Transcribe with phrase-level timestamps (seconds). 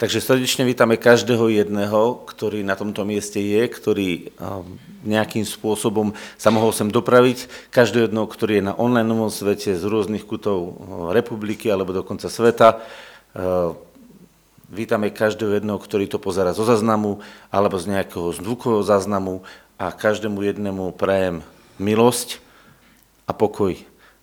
[0.00, 4.32] Takže srdečne vítame každého jedného, ktorý na tomto mieste je, ktorý
[5.04, 10.24] nejakým spôsobom sa mohol sem dopraviť, každého jedného, ktorý je na online svete z rôznych
[10.24, 10.72] kutov
[11.12, 12.80] republiky alebo dokonca sveta.
[14.72, 17.20] Vítame každého jedného, ktorý to pozera zo zaznamu
[17.52, 19.44] alebo z nejakého zvukového záznamu
[19.76, 21.44] a každému jednému prajem
[21.76, 22.40] milosť
[23.28, 23.76] a pokoj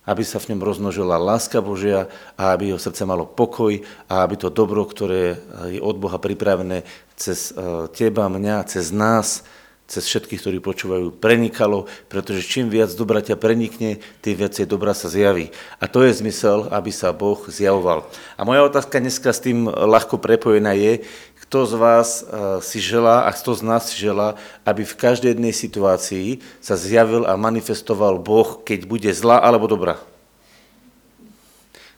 [0.08, 2.08] aby sa v ňom rozmnožila láska Božia
[2.40, 3.76] a aby jeho srdce malo pokoj
[4.08, 5.36] a aby to dobro, ktoré
[5.68, 9.44] je od Boha pripravené cez e, teba, mňa, cez nás,
[9.88, 15.08] cez všetkých, ktorí počúvajú, prenikalo, pretože čím viac dobra ťa prenikne, tým viacej dobra sa
[15.08, 15.48] zjaví.
[15.80, 18.04] A to je zmysel, aby sa Boh zjavoval.
[18.36, 21.04] A moja otázka dneska s tým ľahko prepojená je,
[21.48, 24.36] kto z vás eh, si želá a kto z nás si želá,
[24.68, 29.96] aby v každej jednej situácii sa zjavil a manifestoval Boh, keď bude zlá alebo dobrá.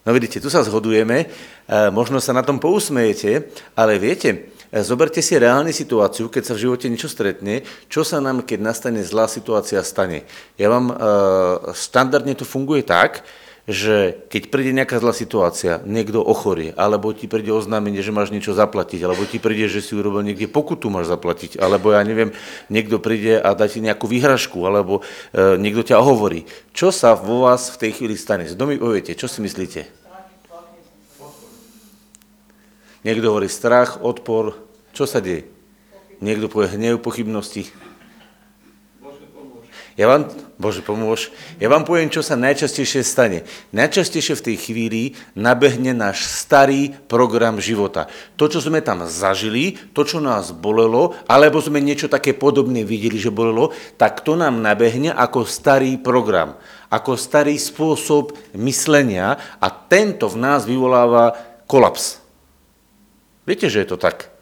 [0.06, 5.18] No vidíte, tu sa zhodujeme, eh, možno sa na tom pousmejete, ale viete, eh, zoberte
[5.18, 9.26] si reálnu situáciu, keď sa v živote niečo stretne, čo sa nám, keď nastane zlá
[9.26, 10.30] situácia, stane.
[10.62, 10.94] Ja vám
[11.74, 13.26] štandardne to funguje tak,
[13.68, 18.56] že keď príde nejaká zlá situácia, niekto ochorie, alebo ti príde oznámenie, že máš niečo
[18.56, 22.32] zaplatiť, alebo ti príde, že si urobil niekde pokutu máš zaplatiť, alebo ja neviem,
[22.72, 26.48] niekto príde a dá ti nejakú výhražku, alebo e, niekto ťa ohovorí.
[26.72, 28.48] Čo sa vo vás v tej chvíli stane?
[28.48, 30.00] Zdo mi poviete, čo si myslíte?
[33.00, 34.60] Niekto hovorí strach, odpor,
[34.92, 35.48] čo sa deje?
[36.20, 37.72] Niekto povie hnev, pochybnosti.
[40.00, 41.28] Ja vám, Bože, pomôž,
[41.60, 43.44] ja vám poviem, čo sa najčastejšie stane.
[43.76, 45.02] Najčastejšie v tej chvíli
[45.36, 48.08] nabehne náš starý program života.
[48.40, 53.20] To, čo sme tam zažili, to, čo nás bolelo, alebo sme niečo také podobné videli,
[53.20, 56.56] že bolelo, tak to nám nabehne ako starý program,
[56.88, 61.36] ako starý spôsob myslenia a tento v nás vyvoláva
[61.68, 62.24] kolaps.
[63.44, 64.32] Viete, že je to tak?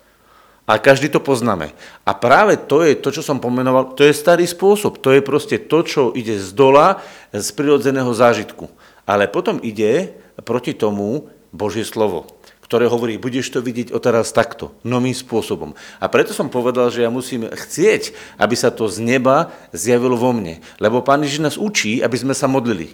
[0.69, 1.73] A každý to poznáme.
[2.05, 5.01] A práve to je to, čo som pomenoval, to je starý spôsob.
[5.01, 7.01] To je proste to, čo ide z dola,
[7.33, 8.69] z prirodzeného zážitku.
[9.09, 10.13] Ale potom ide
[10.45, 12.29] proti tomu Božie slovo,
[12.61, 15.73] ktoré hovorí, budeš to vidieť teraz takto, novým spôsobom.
[15.97, 20.37] A preto som povedal, že ja musím chcieť, aby sa to z neba zjavilo vo
[20.37, 20.61] mne.
[20.77, 22.93] Lebo Pán Ježiš nás učí, aby sme sa modlili.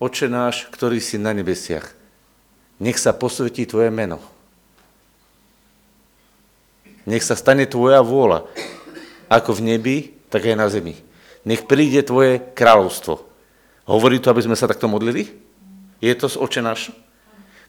[0.00, 1.92] Oče náš, ktorý si na nebesiach,
[2.80, 4.31] nech sa posvetí Tvoje meno
[7.08, 8.46] nech sa stane tvoja vôľa,
[9.32, 9.96] ako v nebi,
[10.28, 10.94] tak aj na zemi.
[11.42, 13.24] Nech príde tvoje kráľovstvo.
[13.90, 15.26] Hovorí to, aby sme sa takto modlili?
[15.98, 16.94] Je to z oče náš?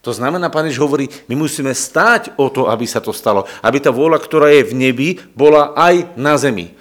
[0.04, 3.48] To znamená, Pán Ježiš hovorí, my musíme stáť o to, aby sa to stalo.
[3.64, 6.76] Aby tá vôľa, ktorá je v nebi, bola aj na zemi.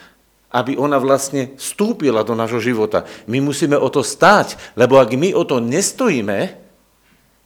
[0.50, 3.06] Aby ona vlastne vstúpila do nášho života.
[3.30, 6.58] My musíme o to stáť, lebo ak my o to nestojíme,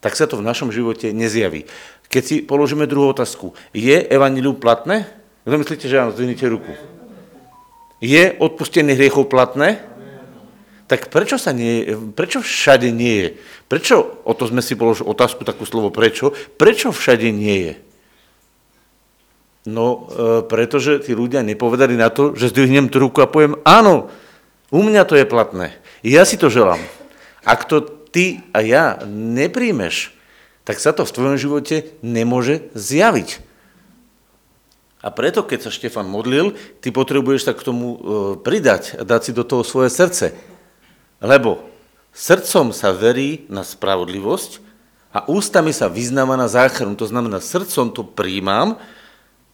[0.00, 1.68] tak sa to v našom živote nezjaví.
[2.06, 5.06] Keď si položíme druhú otázku, je evanilium platné?
[5.46, 6.72] Kto myslíte, že áno, zdvihnite ruku.
[8.02, 9.82] Je odpustenie hriechov platné?
[10.86, 11.82] Tak prečo, sa nie,
[12.14, 13.28] prečo všade nie je?
[13.66, 17.74] Prečo, o to sme si položili otázku, takú slovo prečo, prečo všade nie je?
[19.66, 24.06] No, e, pretože tí ľudia nepovedali na to, že zdvihnem tú ruku a poviem, áno,
[24.70, 25.74] u mňa to je platné.
[26.06, 26.78] Ja si to želám.
[27.42, 30.15] Ak to ty a ja nepríjmeš,
[30.66, 33.38] tak sa to v tvojom živote nemôže zjaviť.
[34.98, 37.98] A preto, keď sa Štefan modlil, ty potrebuješ sa k tomu e,
[38.42, 40.34] pridať a dať si do toho svoje srdce.
[41.22, 41.62] Lebo
[42.10, 44.58] srdcom sa verí na spravodlivosť
[45.14, 46.98] a ústami sa vyznáva na záchranu.
[46.98, 48.82] To znamená, srdcom to príjmam,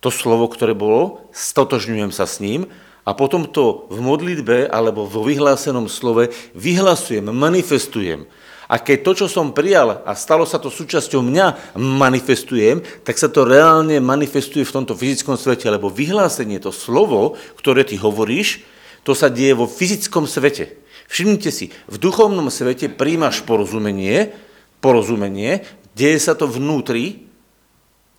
[0.01, 2.67] to slovo, ktoré bolo, stotožňujem sa s ním
[3.05, 8.25] a potom to v modlitbe alebo vo vyhlásenom slove vyhlasujem, manifestujem.
[8.73, 13.29] A keď to, čo som prijal a stalo sa to súčasťou mňa, manifestujem, tak sa
[13.29, 18.65] to reálne manifestuje v tomto fyzickom svete, lebo vyhlásenie, to slovo, ktoré ty hovoríš,
[19.05, 20.81] to sa deje vo fyzickom svete.
[21.13, 24.33] Všimnite si, v duchovnom svete príjmaš porozumenie,
[24.81, 27.29] porozumenie, deje sa to vnútri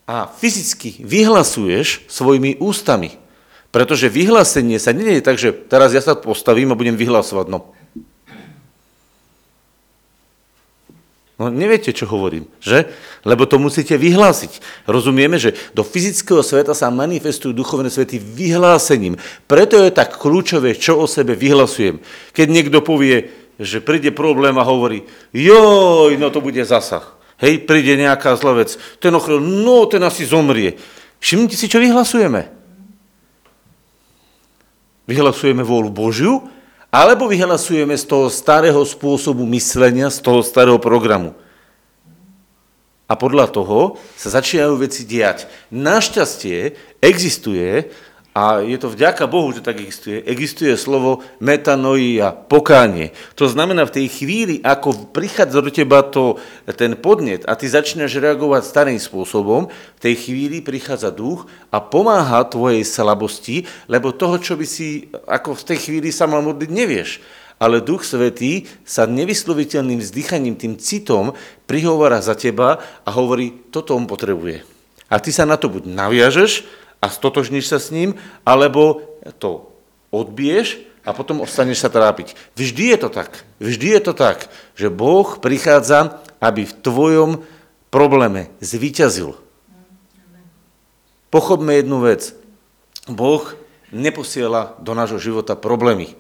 [0.06, 3.18] a fyzicky vyhlasuješ svojimi ústami.
[3.74, 7.50] Pretože vyhlásenie sa nie je tak, že teraz ja sa postavím a budem vyhlasovať.
[7.50, 7.74] No
[11.44, 12.88] No neviete, čo hovorím, že?
[13.28, 14.64] Lebo to musíte vyhlásiť.
[14.88, 19.20] Rozumieme, že do fyzického sveta sa manifestujú duchovné svety vyhlásením.
[19.44, 22.00] Preto je tak kľúčové, čo o sebe vyhlasujem.
[22.32, 23.28] Keď niekto povie,
[23.60, 25.04] že príde problém a hovorí,
[25.36, 27.04] joj, no to bude zasah.
[27.44, 28.80] Hej, príde nejaká zlá vec.
[29.04, 30.80] Ten ochrel, no ten asi zomrie.
[31.20, 32.48] Všimnite si, čo vyhlasujeme.
[35.12, 36.48] Vyhlasujeme vôľu Božiu
[36.94, 41.34] alebo vyhlasujeme z toho starého spôsobu myslenia, z toho starého programu.
[43.10, 45.50] A podľa toho sa začínajú veci diať.
[45.74, 47.90] Našťastie existuje
[48.34, 50.26] a je to vďaka Bohu, že tak existuje.
[50.26, 53.14] Existuje slovo metanoia, pokánie.
[53.38, 56.42] To znamená, v tej chvíli, ako prichádza do teba to,
[56.74, 62.42] ten podnet a ty začínaš reagovať starým spôsobom, v tej chvíli prichádza duch a pomáha
[62.50, 67.22] tvojej slabosti, lebo toho, čo by si ako v tej chvíli sa mal modliť, nevieš.
[67.62, 71.38] Ale Duch Svetý sa nevysloviteľným vzdychaním, tým citom
[71.70, 74.66] prihovára za teba a hovorí, toto on potrebuje.
[75.06, 78.16] A ty sa na to buď naviažeš, a stotožníš sa s ním,
[78.48, 79.04] alebo
[79.44, 79.68] to
[80.16, 82.32] odbiješ a potom ostaneš sa trápiť.
[82.56, 83.44] Vždy je to tak.
[83.60, 84.48] Vždy je to tak,
[84.80, 87.32] že Boh prichádza, aby v tvojom
[87.92, 89.36] probléme zvíťazil.
[91.28, 92.32] Pochopme jednu vec.
[93.12, 93.44] Boh
[93.92, 96.16] neposiela do nášho života problémy.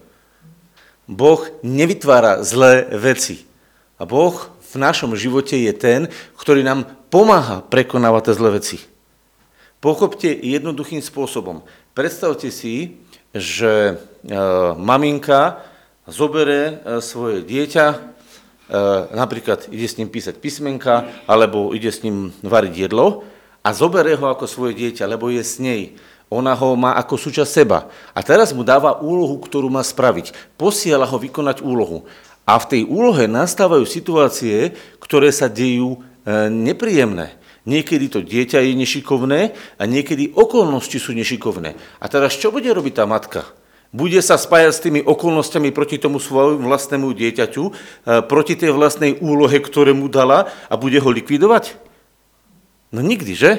[1.07, 3.47] Boh nevytvára zlé veci.
[3.95, 8.77] A Boh v našom živote je ten, ktorý nám pomáha prekonávať tie zlé veci.
[9.83, 11.59] Pochopte jednoduchým spôsobom.
[11.91, 13.03] Predstavte si,
[13.35, 13.93] že e,
[14.79, 15.59] maminka
[16.07, 17.97] zobere e, svoje dieťa, e,
[19.11, 23.27] napríklad ide s ním písať písmenka, alebo ide s ním variť jedlo
[23.59, 25.99] a zobere ho ako svoje dieťa, lebo je s nej.
[26.31, 27.91] Ona ho má ako súčasť seba.
[28.15, 30.55] A teraz mu dáva úlohu, ktorú má spraviť.
[30.55, 32.07] Posiela ho vykonať úlohu.
[32.47, 35.99] A v tej úlohe nastávajú situácie, ktoré sa dejú
[36.49, 37.42] nepríjemné.
[37.63, 41.79] Niekedy to dieťa je nešikovné a niekedy okolnosti sú nešikovné.
[42.03, 43.47] A teraz čo bude robiť tá matka?
[43.93, 47.71] Bude sa spájať s tými okolnostiami proti tomu svojmu vlastnému dieťaťu, e,
[48.25, 51.77] proti tej vlastnej úlohe, ktoré mu dala a bude ho likvidovať?
[52.89, 53.51] No nikdy, že?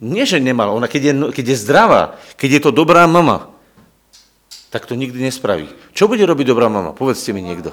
[0.00, 0.74] Nie, že nemal.
[0.74, 2.02] Ona, keď je, keď je zdravá,
[2.34, 3.54] keď je to dobrá mama,
[4.74, 5.70] tak to nikdy nespraví.
[5.94, 6.90] Čo bude robiť dobrá mama?
[6.90, 7.70] Povedzte mi niekto.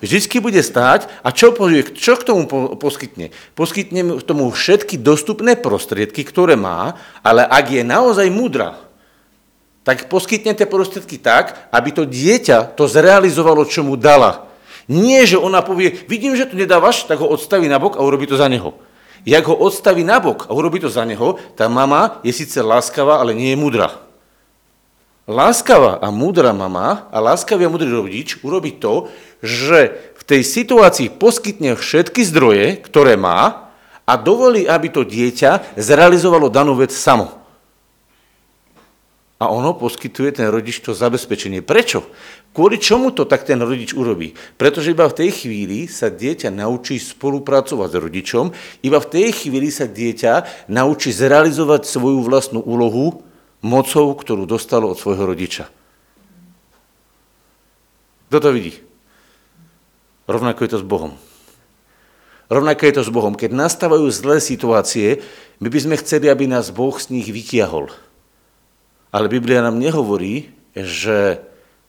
[0.00, 1.52] Vždycky bude stáť a čo,
[1.92, 2.48] čo k tomu
[2.80, 3.36] poskytne?
[3.52, 8.80] Poskytne k tomu všetky dostupné prostriedky, ktoré má, ale ak je naozaj múdra,
[9.84, 14.48] tak poskytne tie prostriedky tak, aby to dieťa to zrealizovalo, čo mu dala.
[14.88, 18.24] Nie, že ona povie, vidím, že tu nedávaš, tak ho odstaví na bok a urobí
[18.26, 18.74] to za neho.
[19.28, 23.20] Jak ho odstaví na bok a urobí to za neho, tá mama je síce láskavá,
[23.20, 24.09] ale nie je múdra.
[25.30, 29.06] Láskavá a múdra mama a láskavý a múdry rodič urobí to,
[29.38, 33.70] že v tej situácii poskytne všetky zdroje, ktoré má
[34.02, 37.30] a dovolí, aby to dieťa zrealizovalo danú vec samo.
[39.38, 41.62] A ono poskytuje ten rodič to zabezpečenie.
[41.62, 42.10] Prečo?
[42.50, 44.34] Kvôli čomu to tak ten rodič urobí?
[44.58, 48.44] Pretože iba v tej chvíli sa dieťa naučí spolupracovať s rodičom,
[48.82, 53.29] iba v tej chvíli sa dieťa naučí zrealizovať svoju vlastnú úlohu
[53.60, 55.68] mocou, ktorú dostalo od svojho rodiča.
[58.30, 58.78] Kto to vidí?
[60.30, 61.12] Rovnako je to s Bohom.
[62.46, 63.34] Rovnako je to s Bohom.
[63.34, 65.22] Keď nastávajú zlé situácie,
[65.58, 67.90] my by sme chceli, aby nás Boh z nich vytiahol.
[69.10, 71.42] Ale Biblia nám nehovorí, že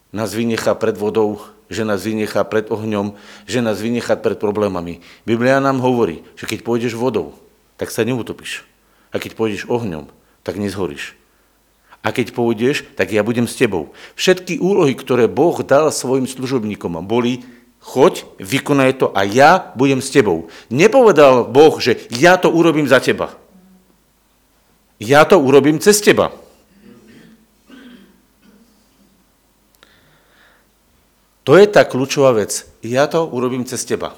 [0.09, 3.15] nás vynechá pred vodou, že nás vynechá pred ohňom,
[3.45, 4.99] že nás vynechá pred problémami.
[5.23, 7.37] Biblia nám hovorí, že keď pôjdeš vodou,
[7.77, 8.65] tak sa neutopíš.
[9.13, 10.09] A keď pôjdeš ohňom,
[10.41, 11.20] tak nezhoríš.
[12.01, 13.93] A keď pôjdeš, tak ja budem s tebou.
[14.17, 17.45] Všetky úlohy, ktoré Boh dal svojim služobníkom, boli
[17.81, 20.49] choď, vykonaj to a ja budem s tebou.
[20.73, 23.37] Nepovedal Boh, že ja to urobím za teba.
[25.01, 26.29] Ja to urobím cez teba.
[31.41, 32.69] To je tá kľúčová vec.
[32.85, 34.13] Ja to urobím cez teba.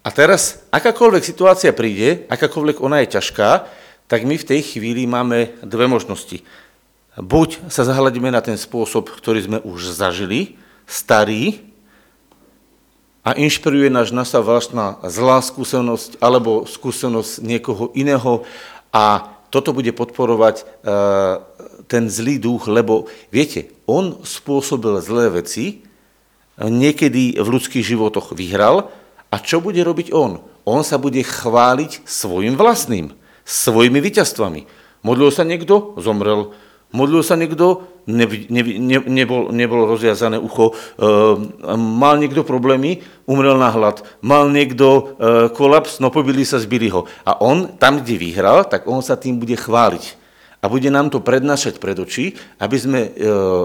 [0.00, 3.68] A teraz, akákoľvek situácia príde, akákoľvek ona je ťažká,
[4.08, 6.40] tak my v tej chvíli máme dve možnosti.
[7.16, 11.66] Buď sa zahľadíme na ten spôsob, ktorý sme už zažili, starý,
[13.26, 18.46] a inšpiruje nás naša vlastná zlá skúsenosť alebo skúsenosť niekoho iného
[18.94, 20.64] a toto bude podporovať e,
[21.90, 25.82] ten zlý duch, lebo viete, on spôsobil zlé veci,
[26.54, 28.94] niekedy v ľudských životoch vyhral
[29.26, 30.38] a čo bude robiť on?
[30.62, 33.10] On sa bude chváliť svojim vlastným,
[33.42, 34.70] svojimi víťazstvami.
[35.02, 35.98] Modlil sa niekto?
[35.98, 36.54] Zomrel.
[36.94, 40.74] Modlil sa niekto, ne, ne, ne, nebol, nebol rozviazané ucho, e,
[41.74, 45.02] mal niekto problémy, umrel na hlad, mal niekto e,
[45.50, 47.10] kolaps, no pobili sa, zbili ho.
[47.26, 50.26] A on tam, kde vyhral, tak on sa tým bude chváliť.
[50.62, 53.10] A bude nám to prednášať pred oči, aby sme e,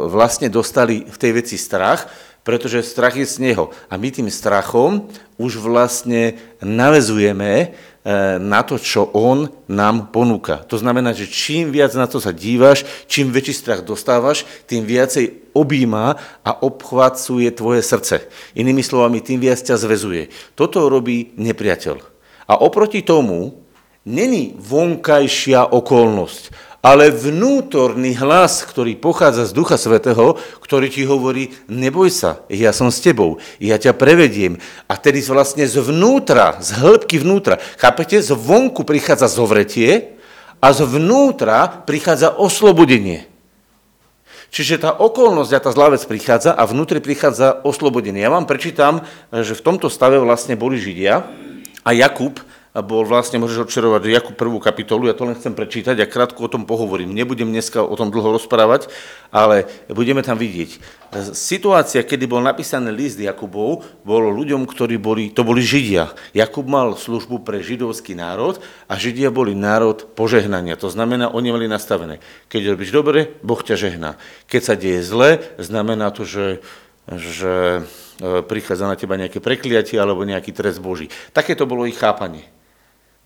[0.10, 2.10] vlastne dostali v tej veci strach,
[2.42, 3.70] pretože strach je z neho.
[3.88, 5.06] A my tým strachom
[5.38, 7.74] už vlastne navezujeme
[8.42, 10.66] na to, čo on nám ponúka.
[10.66, 15.54] To znamená, že čím viac na to sa díváš, čím väčší strach dostávaš, tým viacej
[15.54, 18.26] objíma a obchvácuje tvoje srdce.
[18.58, 20.34] Inými slovami, tým viac ťa zvezuje.
[20.58, 22.02] Toto robí nepriateľ.
[22.50, 23.62] A oproti tomu
[24.02, 32.10] není vonkajšia okolnosť, ale vnútorný hlas, ktorý pochádza z Ducha Svetého, ktorý ti hovorí, neboj
[32.10, 34.58] sa, ja som s tebou, ja ťa prevediem.
[34.90, 40.18] A tedy vlastne zvnútra, z hĺbky vnútra, chápete, zvonku prichádza zovretie
[40.58, 43.30] a zvnútra prichádza oslobodenie.
[44.52, 48.20] Čiže tá okolnosť a tá zlá vec prichádza a vnútri prichádza oslobodenie.
[48.20, 51.24] Ja vám prečítam, že v tomto stave vlastne boli Židia
[51.88, 52.36] a Jakub
[52.72, 56.52] bol vlastne, môžeš odčerovať Jakub prvú kapitolu, ja to len chcem prečítať a krátko o
[56.52, 57.12] tom pohovorím.
[57.12, 58.88] Nebudem dneska o tom dlho rozprávať,
[59.28, 60.80] ale budeme tam vidieť.
[61.36, 66.16] Situácia, kedy bol napísaný list Jakubov, bolo ľuďom, ktorí boli, to boli Židia.
[66.32, 70.80] Jakub mal službu pre židovský národ a Židia boli národ požehnania.
[70.80, 72.24] To znamená, oni mali nastavené.
[72.48, 74.16] Keď robíš dobre, Boh ťa žehná.
[74.48, 76.64] Keď sa deje zle, znamená to, že,
[77.12, 77.84] že
[78.24, 81.12] e, prichádza na teba nejaké prekliatie alebo nejaký trest Boží.
[81.36, 82.48] Také to bolo ich chápanie.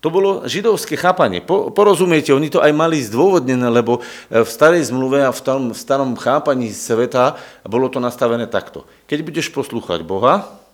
[0.04, 1.40] To bolo židovské chápanie.
[1.40, 5.60] Po, porozumiete, oni to aj mali zdôvodnené, lebo e, v starej zmluve a v, tom,
[5.72, 8.84] v starom chápaní sveta bolo to nastavené takto.
[9.08, 10.65] Keď budeš poslúchať Boha,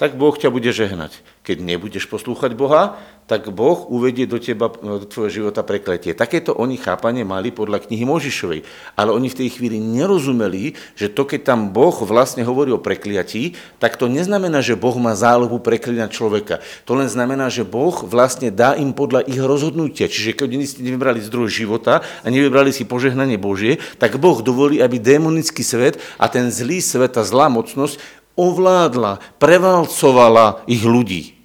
[0.00, 1.20] tak Boh ťa bude žehnať.
[1.44, 2.96] Keď nebudeš poslúchať Boha,
[3.28, 6.16] tak Boh uvedie do teba, do tvojho života prekletie.
[6.16, 8.64] Takéto oni chápanie mali podľa knihy Možišovej.
[8.96, 13.54] Ale oni v tej chvíli nerozumeli, že to, keď tam Boh vlastne hovorí o prekliatí,
[13.78, 16.64] tak to neznamená, že Boh má zálohu preklinať človeka.
[16.88, 20.10] To len znamená, že Boh vlastne dá im podľa ich rozhodnutia.
[20.10, 24.82] Čiže keď oni si nevybrali zdroj života a nevybrali si požehnanie Božie, tak Boh dovolí,
[24.82, 31.36] aby démonický svet a ten zlý svet, tá zlá mocnosť ovládla, prevalcovala ich ľudí.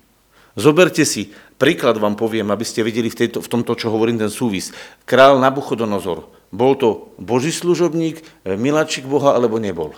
[0.56, 4.32] Zoberte si, príklad vám poviem, aby ste videli v, tejto, v tomto, čo hovorím, ten
[4.32, 4.72] súvis.
[5.04, 9.92] Král Nabuchodonozor, bol to boží služobník, e, miláčik Boha, alebo nebol?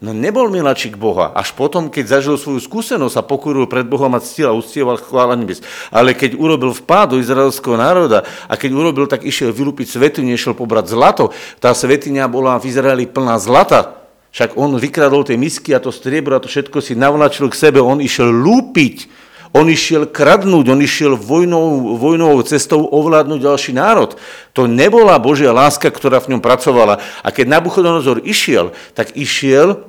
[0.00, 1.28] No nebol miláčik Boha.
[1.36, 5.36] Až potom, keď zažil svoju skúsenosť a pokoril pred Bohom a ctil a uctieval chvála
[5.36, 5.60] nebes.
[5.92, 10.56] Ale keď urobil vpád do izraelského národa a keď urobil, tak išiel vylúpiť svetinu, išiel
[10.56, 11.36] pobrať zlato.
[11.60, 13.99] Tá svetiňa bola v Izraeli plná zlata.
[14.30, 17.82] Však on vykradol tie misky a to striebro a to všetko si navlačil k sebe.
[17.82, 19.10] On išiel lúpiť,
[19.50, 24.14] on išiel kradnúť, on išiel vojnou, vojnovou cestou ovládnuť ďalší národ.
[24.54, 27.02] To nebola Božia láska, ktorá v ňom pracovala.
[27.26, 29.82] A keď Nabuchodonozor išiel, tak išiel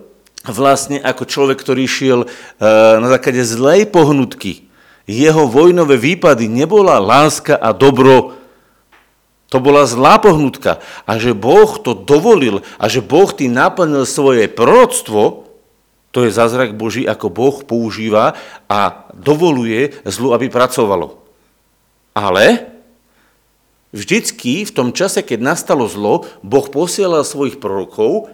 [0.50, 2.27] vlastne ako človek, ktorý išiel e,
[2.98, 4.65] na základe zlej pohnutky.
[5.05, 8.40] Jeho vojnové výpady nebola láska a dobro,
[9.51, 10.79] to bola zlá pohnutka.
[11.03, 15.51] A že Boh to dovolil a že Boh tým naplnil svoje proroctvo,
[16.15, 18.36] to je zázrak Boží, ako Boh používa
[18.72, 21.20] a dovoluje zlu, aby pracovalo.
[22.15, 22.72] Ale
[23.91, 28.31] vždycky v tom čase, keď nastalo zlo, Boh posielal svojich prorokov,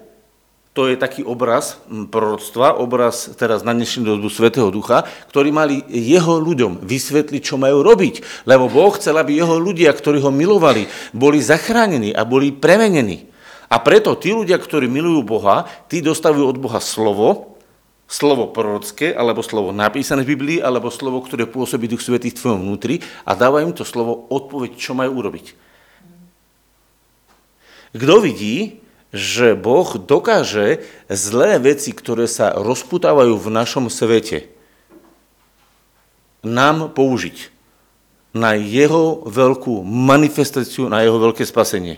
[0.77, 6.38] to je taký obraz proroctva, obraz teraz na dnešnú dobu Svetého Ducha, ktorí mali jeho
[6.38, 8.46] ľuďom vysvetliť, čo majú robiť.
[8.46, 10.86] Lebo Boh chcel, aby jeho ľudia, ktorí ho milovali,
[11.17, 13.25] boli zachránení a boli premenení.
[13.74, 17.57] A preto tí ľudia, ktorí milujú Boha, tí dostavujú od Boha slovo,
[18.05, 22.62] slovo prorocké, alebo slovo napísané v Biblii, alebo slovo, ktoré pôsobí Duch Svetý v tvojom
[22.62, 25.57] vnútri a dáva im to slovo odpoveď, čo majú urobiť.
[27.98, 28.86] Kto vidí,
[29.18, 34.48] že Boh dokáže zlé veci, ktoré sa rozputávajú v našom svete,
[36.46, 37.50] nám použiť
[38.38, 41.98] na jeho veľkú manifestáciu, na jeho veľké spasenie.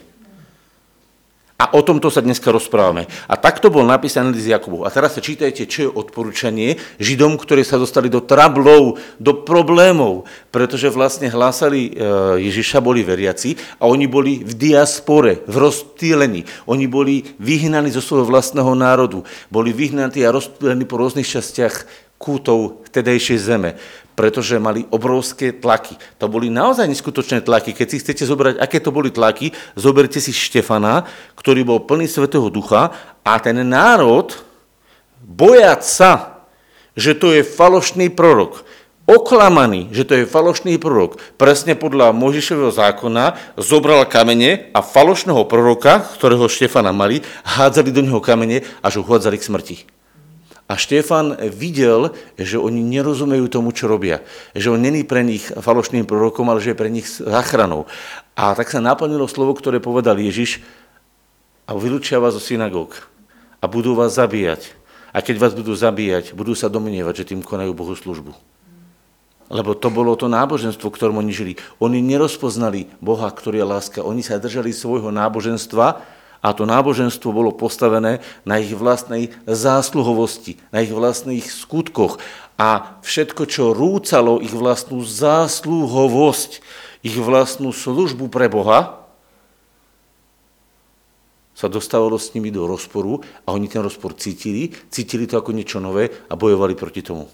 [1.60, 3.04] A o tomto sa dneska rozprávame.
[3.28, 4.88] A takto bol napísaný list Jakubov.
[4.88, 10.24] A teraz sa čítajte, čo je odporúčanie Židom, ktorí sa dostali do trablov, do problémov,
[10.56, 12.08] pretože vlastne hlásali e,
[12.48, 16.48] Ježiša, boli veriaci a oni boli v diaspore, v rozstýlení.
[16.64, 19.28] Oni boli vyhnaní zo svojho vlastného národu.
[19.52, 23.72] Boli vyhnaní a rozstýlení po rôznych častiach kútov vtedejšej zeme
[24.20, 25.96] pretože mali obrovské tlaky.
[26.20, 27.72] To boli naozaj neskutočné tlaky.
[27.72, 31.08] Keď si chcete zobrať, aké to boli tlaky, zoberte si Štefana,
[31.40, 32.92] ktorý bol plný Svetého Ducha
[33.24, 34.36] a ten národ,
[35.24, 36.12] bojať sa,
[37.00, 38.68] že to je falošný prorok,
[39.08, 46.04] oklamaný, že to je falošný prorok, presne podľa Možišového zákona zobral kamene a falošného proroka,
[46.20, 49.99] ktorého Štefana mali, hádzali do neho kamene, až ho hádzali k smrti.
[50.70, 54.22] A Štefan videl, že oni nerozumejú tomu, čo robia.
[54.54, 57.90] Že on není pre nich falošným prorokom, ale že je pre nich záchranou.
[58.38, 60.62] A tak sa naplnilo slovo, ktoré povedal Ježiš
[61.66, 62.94] a vylúčia vás zo synagóg
[63.58, 64.78] a budú vás zabíjať.
[65.10, 68.38] A keď vás budú zabíjať, budú sa domnievať, že tým konajú Bohu službu.
[69.50, 71.54] Lebo to bolo to náboženstvo, ktorom oni žili.
[71.82, 74.00] Oni nerozpoznali Boha, ktorý je láska.
[74.06, 76.06] Oni sa držali svojho náboženstva,
[76.40, 82.20] a to náboženstvo bolo postavené na ich vlastnej zásluhovosti, na ich vlastných skutkoch.
[82.60, 86.60] a všetko, čo rúcalo ich vlastnú zásluhovosť,
[87.08, 89.00] ich vlastnú službu pre Boha,
[91.56, 95.84] sa dostávalo s nimi do rozporu a oni ten rozpor cítili, cítili to ako niečo
[95.84, 97.28] nové a bojovali proti tomu.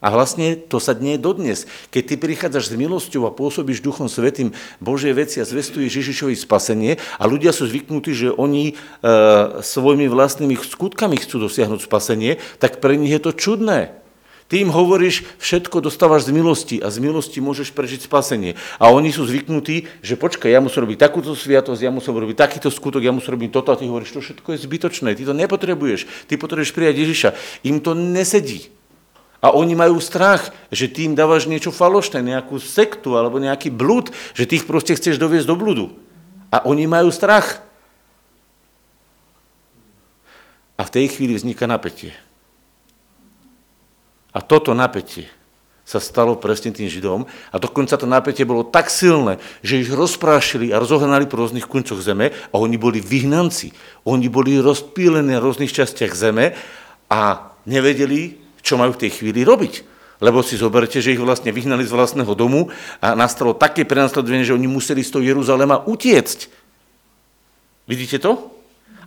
[0.00, 1.68] A vlastne to sa dnie dodnes.
[1.92, 6.96] Keď ty prichádzaš s milosťou a pôsobíš Duchom Svetým Božie veci a zvestuješ Ježišovi spasenie
[7.20, 8.74] a ľudia sú zvyknutí, že oni e,
[9.60, 14.00] svojimi vlastnými skutkami chcú dosiahnuť spasenie, tak pre nich je to čudné.
[14.50, 18.58] Ty im hovoríš, všetko dostávaš z milosti a z milosti môžeš prežiť spasenie.
[18.82, 22.66] A oni sú zvyknutí, že počkaj, ja musím robiť takúto sviatosť, ja musím robiť takýto
[22.66, 26.26] skutok, ja musím robiť toto a ty hovoríš, to všetko je zbytočné, ty to nepotrebuješ,
[26.26, 27.28] ty potrebuješ prijať Ježiša.
[27.62, 28.79] Im to nesedí.
[29.40, 34.12] A oni majú strach, že ty im dávaš niečo falošné, nejakú sektu alebo nejaký blúd,
[34.36, 35.86] že ty ich proste chceš doviesť do blúdu.
[36.52, 37.64] A oni majú strach.
[40.76, 42.12] A v tej chvíli vzniká napätie.
[44.36, 45.26] A toto napätie
[45.90, 50.70] sa stalo presne tým Židom a dokonca to napätie bolo tak silné, že ich rozprášili
[50.70, 53.74] a rozohnali po rôznych kuncoch zeme a oni boli vyhnanci.
[54.06, 56.54] Oni boli rozpílení na rôznych častiach zeme
[57.10, 60.00] a nevedeli, čo majú v tej chvíli robiť.
[60.20, 62.68] Lebo si zoberte, že ich vlastne vyhnali z vlastného domu
[63.00, 66.38] a nastalo také prenasledovanie, že oni museli z toho Jeruzalema utiecť.
[67.88, 68.60] Vidíte to?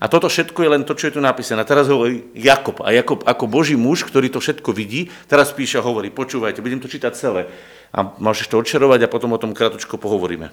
[0.03, 1.63] A toto všetko je len to, čo je tu napísané.
[1.63, 2.83] Teraz hovorí Jakob.
[2.83, 6.83] A Jakob ako Boží muž, ktorý to všetko vidí, teraz píše a hovorí, počúvajte, budem
[6.83, 7.47] to čítať celé.
[7.95, 10.51] A môžeš to odčerovať a potom o tom krátko pohovoríme.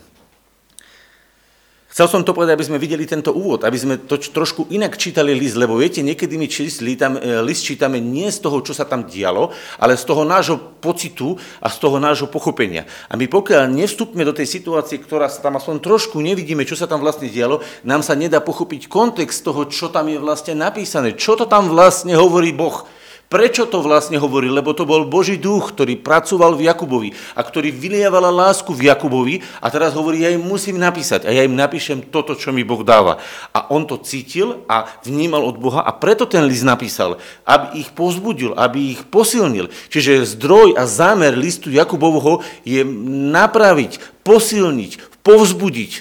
[2.00, 5.36] Chcel som to povedať, aby sme videli tento úvod, aby sme to trošku inak čítali
[5.36, 6.96] list, lebo viete, niekedy my list, e,
[7.44, 11.68] list čítame nie z toho, čo sa tam dialo, ale z toho nášho pocitu a
[11.68, 12.88] z toho nášho pochopenia.
[13.04, 16.88] A my pokiaľ nevstupme do tej situácie, ktorá sa tam aspoň trošku nevidíme, čo sa
[16.88, 21.36] tam vlastne dialo, nám sa nedá pochopiť kontext toho, čo tam je vlastne napísané, čo
[21.36, 22.88] to tam vlastne hovorí Boh.
[23.30, 24.50] Prečo to vlastne hovorí?
[24.50, 29.38] Lebo to bol Boží duch, ktorý pracoval v Jakubovi a ktorý vylieval lásku v Jakubovi
[29.62, 32.82] a teraz hovorí, ja im musím napísať a ja im napíšem toto, čo mi Boh
[32.82, 33.22] dáva.
[33.54, 37.94] A on to cítil a vnímal od Boha a preto ten list napísal, aby ich
[37.94, 39.70] pozbudil, aby ich posilnil.
[39.94, 42.82] Čiže zdroj a zámer listu Jakubovho je
[43.30, 45.92] napraviť, posilniť, povzbudiť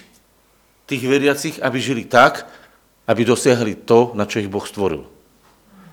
[0.89, 2.49] tých veriacich, aby žili tak,
[3.05, 5.18] aby dosiahli to, na čo ich Boh stvoril.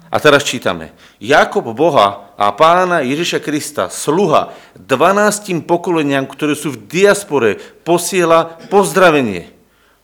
[0.06, 0.94] A teraz čítame.
[1.18, 9.50] Jakob Boha a pána Ježiša Krista, sluha 12 pokoleniam, ktoré sú v diaspore, posiela pozdravenie.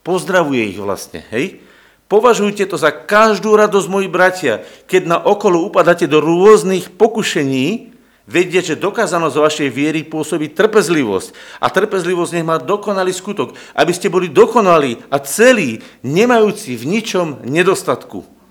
[0.02, 1.62] Pozdravuje ich vlastne, hej?
[2.10, 7.94] Považujte to za každú radosť, moji bratia, keď na okolo upadáte do rôznych pokušení,
[8.26, 11.32] vedieť, že dokázanosť vašej viery pôsobí trpezlivosť.
[11.62, 17.48] A trpezlivosť nech má dokonalý skutok, aby ste boli dokonalí a celí, nemajúci v ničom
[17.48, 18.41] nedostatku.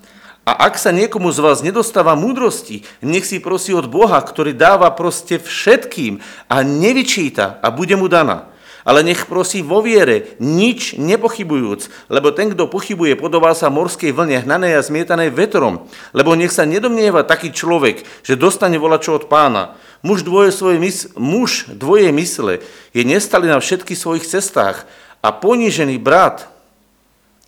[0.41, 4.89] A ak sa niekomu z vás nedostáva múdrosti, nech si prosí od Boha, ktorý dáva
[4.89, 6.17] proste všetkým
[6.49, 8.49] a nevyčíta a bude mu daná.
[8.82, 14.41] Ale nech prosí vo viere, nič nepochybujúc, lebo ten, kto pochybuje, podobá sa morskej vlne
[14.41, 15.86] hnanej a zmietanej vetrom.
[16.17, 19.77] Lebo nech sa nedomnieva taký človek, že dostane volačo od pána.
[20.01, 22.65] Muž dvoje, svoje mys- muž dvoje mysle
[22.97, 24.89] je nestali na všetkých svojich cestách
[25.21, 26.49] a ponížený brat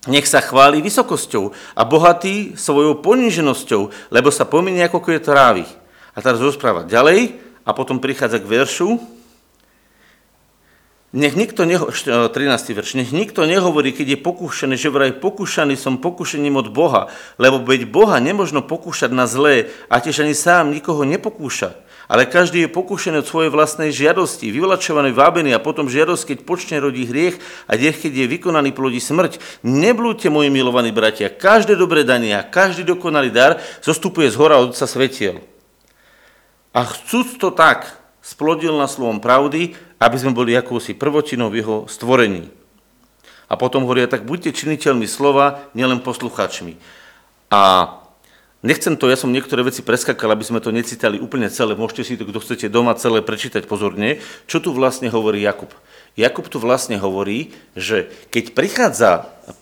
[0.08, 5.64] nech sa chváli vysokosťou a bohatý svojou poníženosťou, lebo sa pomenie ako je trávy.
[6.14, 9.00] A teraz rozpráva ďalej a potom prichádza k veršu.
[11.14, 12.34] Nech nikto neho, 13.
[12.74, 17.06] verš, nech nikto nehovorí, keď je pokúšaný, že vraj pokúšaný som pokúšením od Boha,
[17.38, 21.78] lebo veď Boha nemožno pokúšať na zlé a tiež ani sám nikoho nepokúša.
[22.12, 26.78] Ale každý je pokúšený od svojej vlastnej žiadosti, vyvlačovaný, vábený a potom žiadosť, keď počne
[26.84, 29.40] rodí hriech a dech, keď je vykonaný, plodí smrť.
[29.64, 34.76] Neblúďte, moji milovaní bratia, každé dobré danie a každý dokonalý dar zostupuje z hora od
[34.76, 35.40] Otca svetiel.
[36.76, 37.88] A chcúc to tak,
[38.20, 42.52] splodil na slovom pravdy, aby sme boli akousi prvočinou v jeho stvorení.
[43.48, 46.76] A potom hovoria, tak buďte činiteľmi slova, nielen posluchačmi.
[47.54, 47.62] A
[48.64, 51.76] Nechcem to, ja som niektoré veci preskakal, aby sme to necitali úplne celé.
[51.76, 54.24] Môžete si to, kto chcete doma celé prečítať pozorne.
[54.48, 55.68] Čo tu vlastne hovorí Jakub?
[56.16, 59.12] Jakub tu vlastne hovorí, že keď prichádza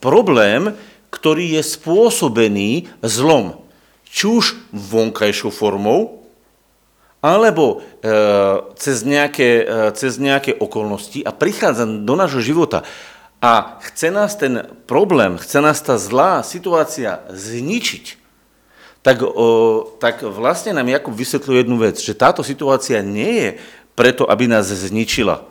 [0.06, 0.78] problém,
[1.10, 3.58] ktorý je spôsobený zlom,
[4.06, 6.22] či už vonkajšou formou,
[7.26, 8.10] alebo e,
[8.78, 12.86] cez, nejaké, e, cez nejaké okolnosti a prichádza do nášho života
[13.42, 18.20] a chce nás ten problém, chce nás tá zlá situácia zničiť,
[19.02, 23.50] tak, o, tak vlastne nám Jakub vysvetľuje jednu vec, že táto situácia nie je
[23.98, 25.42] preto, aby nás zničila,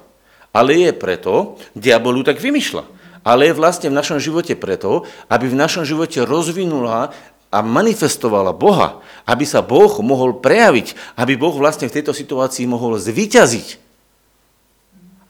[0.54, 2.86] ale je preto, diabol ju tak vymýšľa,
[3.26, 7.10] ale je vlastne v našom živote preto, aby v našom živote rozvinula
[7.50, 12.96] a manifestovala Boha, aby sa Boh mohol prejaviť, aby Boh vlastne v tejto situácii mohol
[12.96, 13.89] zvyťaziť.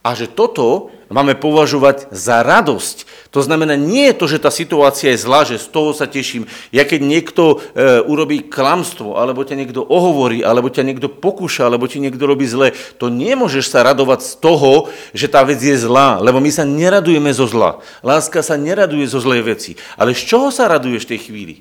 [0.00, 3.04] A že toto máme považovať za radosť.
[3.36, 6.48] To znamená, nie je to, že tá situácia je zlá, že z toho sa teším.
[6.72, 7.44] Ja keď niekto
[7.76, 12.48] e, urobí klamstvo, alebo ťa niekto ohovorí, alebo ťa niekto pokúša, alebo ti niekto robí
[12.48, 16.64] zle, to nemôžeš sa radovať z toho, že tá vec je zlá, lebo my sa
[16.64, 17.84] neradujeme zo zla.
[18.00, 19.76] Láska sa neraduje zo zlej veci.
[20.00, 21.56] Ale z čoho sa raduješ v tej chvíli?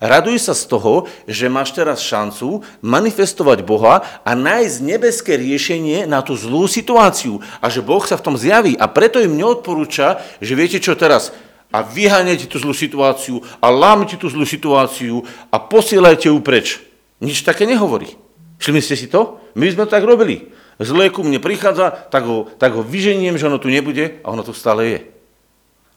[0.00, 6.24] Raduj sa z toho, že máš teraz šancu manifestovať Boha a nájsť nebeské riešenie na
[6.24, 8.80] tú zlú situáciu a že Boh sa v tom zjaví.
[8.80, 11.36] A preto im neodporúča, že viete čo teraz,
[11.70, 15.22] a vyháňajte tú zlú situáciu a lámte tú zlú situáciu
[15.54, 16.82] a posielajte ju preč.
[17.22, 18.18] Nič také nehovorí.
[18.58, 19.38] Všimli ste si to?
[19.54, 20.50] My sme to tak robili.
[20.80, 24.40] Zlé ku mne prichádza, tak ho, tak ho vyženiem, že ono tu nebude a ono
[24.40, 25.00] tu stále je.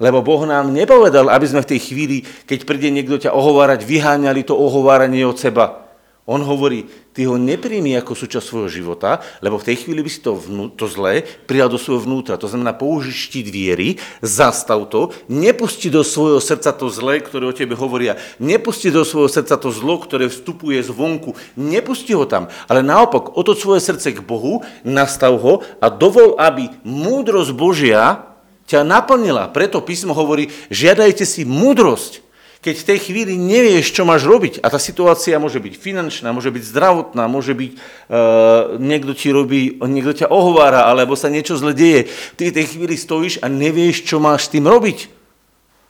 [0.03, 4.43] Lebo Boh nám nepovedal, aby sme v tej chvíli, keď príde niekto ťa ohovárať, vyháňali
[4.43, 5.83] to ohováranie od seba.
[6.23, 10.23] On hovorí, ty ho nepríjmi ako súčasť svojho života, lebo v tej chvíli by si
[10.23, 12.39] to, vnú, to zlé prijal do svojho vnútra.
[12.39, 17.55] To znamená, použiť štít viery, zastav to, nepusti do svojho srdca to zlé, ktoré o
[17.55, 22.79] tebe hovoria, nepusti do svojho srdca to zlo, ktoré vstupuje zvonku, nepusti ho tam, ale
[22.79, 28.32] naopak, otoč svoje srdce k Bohu, nastav ho a dovol, aby múdrosť Božia,
[28.67, 29.51] ťa naplnila.
[29.51, 32.23] Preto písmo hovorí, žiadajte si múdrosť.
[32.63, 36.47] Keď v tej chvíli nevieš, čo máš robiť, a tá situácia môže byť finančná, môže
[36.47, 41.75] byť zdravotná, môže byť, uh, niekto ti robí, niekto ťa ohovára, alebo sa niečo zle
[41.75, 42.07] deje,
[42.39, 45.11] ty v tej chvíli stojíš a nevieš, čo máš s tým robiť.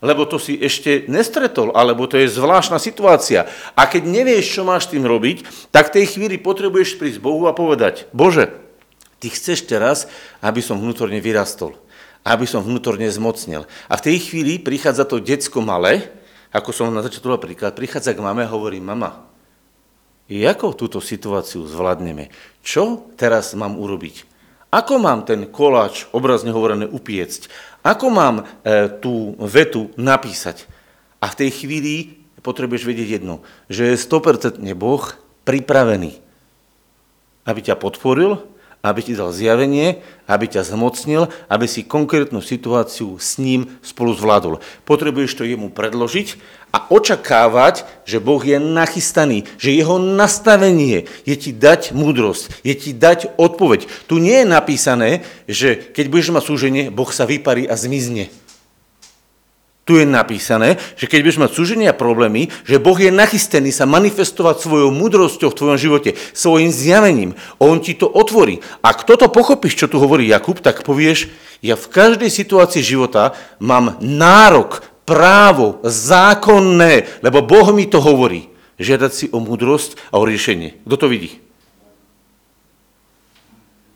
[0.01, 3.45] Lebo to si ešte nestretol, alebo to je zvláštna situácia.
[3.77, 7.45] A keď nevieš, čo máš s tým robiť, tak v tej chvíli potrebuješ prísť Bohu
[7.45, 8.49] a povedať, Bože,
[9.21, 10.09] ty chceš teraz,
[10.41, 11.82] aby som vnútorne vyrastol
[12.23, 13.67] aby som vnútorne zmocnil.
[13.91, 16.07] A v tej chvíli prichádza to decko malé,
[16.55, 19.27] ako som na začiatku príklad, prichádza k mame a hovorí, mama,
[20.31, 22.31] ako túto situáciu zvládneme?
[22.63, 24.23] Čo teraz mám urobiť?
[24.73, 27.51] Ako mám ten koláč, obrazne hovorené, upiecť?
[27.85, 28.43] Ako mám e,
[28.97, 30.65] tú vetu napísať?
[31.21, 35.03] A v tej chvíli potrebuješ vedieť jedno, že je 100% Boh
[35.45, 36.17] pripravený,
[37.45, 38.41] aby ťa podporil,
[38.83, 44.59] aby ti dal zjavenie, aby ťa zmocnil, aby si konkrétnu situáciu s ním spolu zvládol.
[44.83, 46.35] Potrebuješ to jemu predložiť
[46.75, 52.91] a očakávať, že Boh je nachystaný, že jeho nastavenie je ti dať múdrosť, je ti
[52.91, 53.87] dať odpoveď.
[54.11, 58.27] Tu nie je napísané, že keď budeš mať súženie, Boh sa vyparí a zmizne.
[59.83, 63.83] Tu je napísané, že keď budeš mať súženia a problémy, že Boh je nachystený sa
[63.83, 67.35] manifestovať svojou múdrosťou v tvojom živote, svojim zjavením.
[67.59, 68.63] On ti to otvorí.
[68.79, 71.27] Ak toto pochopíš, čo tu hovorí Jakub, tak povieš,
[71.59, 78.47] ja v každej situácii života mám nárok, právo, zákonné, lebo Boh mi to hovorí,
[78.79, 80.79] žiadať si o múdrosť a o riešenie.
[80.87, 81.43] Kto to vidí?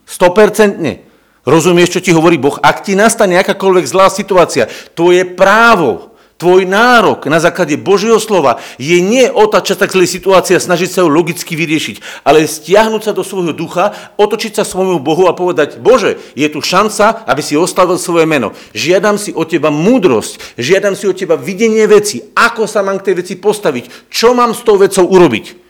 [0.04, 1.07] Stopercentne.
[1.48, 2.60] Rozumieš, čo ti hovorí Boh?
[2.60, 9.00] Ak ti nastane akákoľvek zlá situácia, tvoje právo, tvoj nárok na základe Božieho slova je
[9.00, 13.24] nie otačať tak zlej situácie a snažiť sa ju logicky vyriešiť, ale stiahnuť sa do
[13.24, 17.96] svojho ducha, otočiť sa svojmu Bohu a povedať, Bože, je tu šanca, aby si ostavil
[17.96, 18.52] svoje meno.
[18.76, 23.08] Žiadam si od teba múdrosť, žiadam si od teba videnie veci, ako sa mám k
[23.08, 25.67] tej veci postaviť, čo mám s tou vecou urobiť.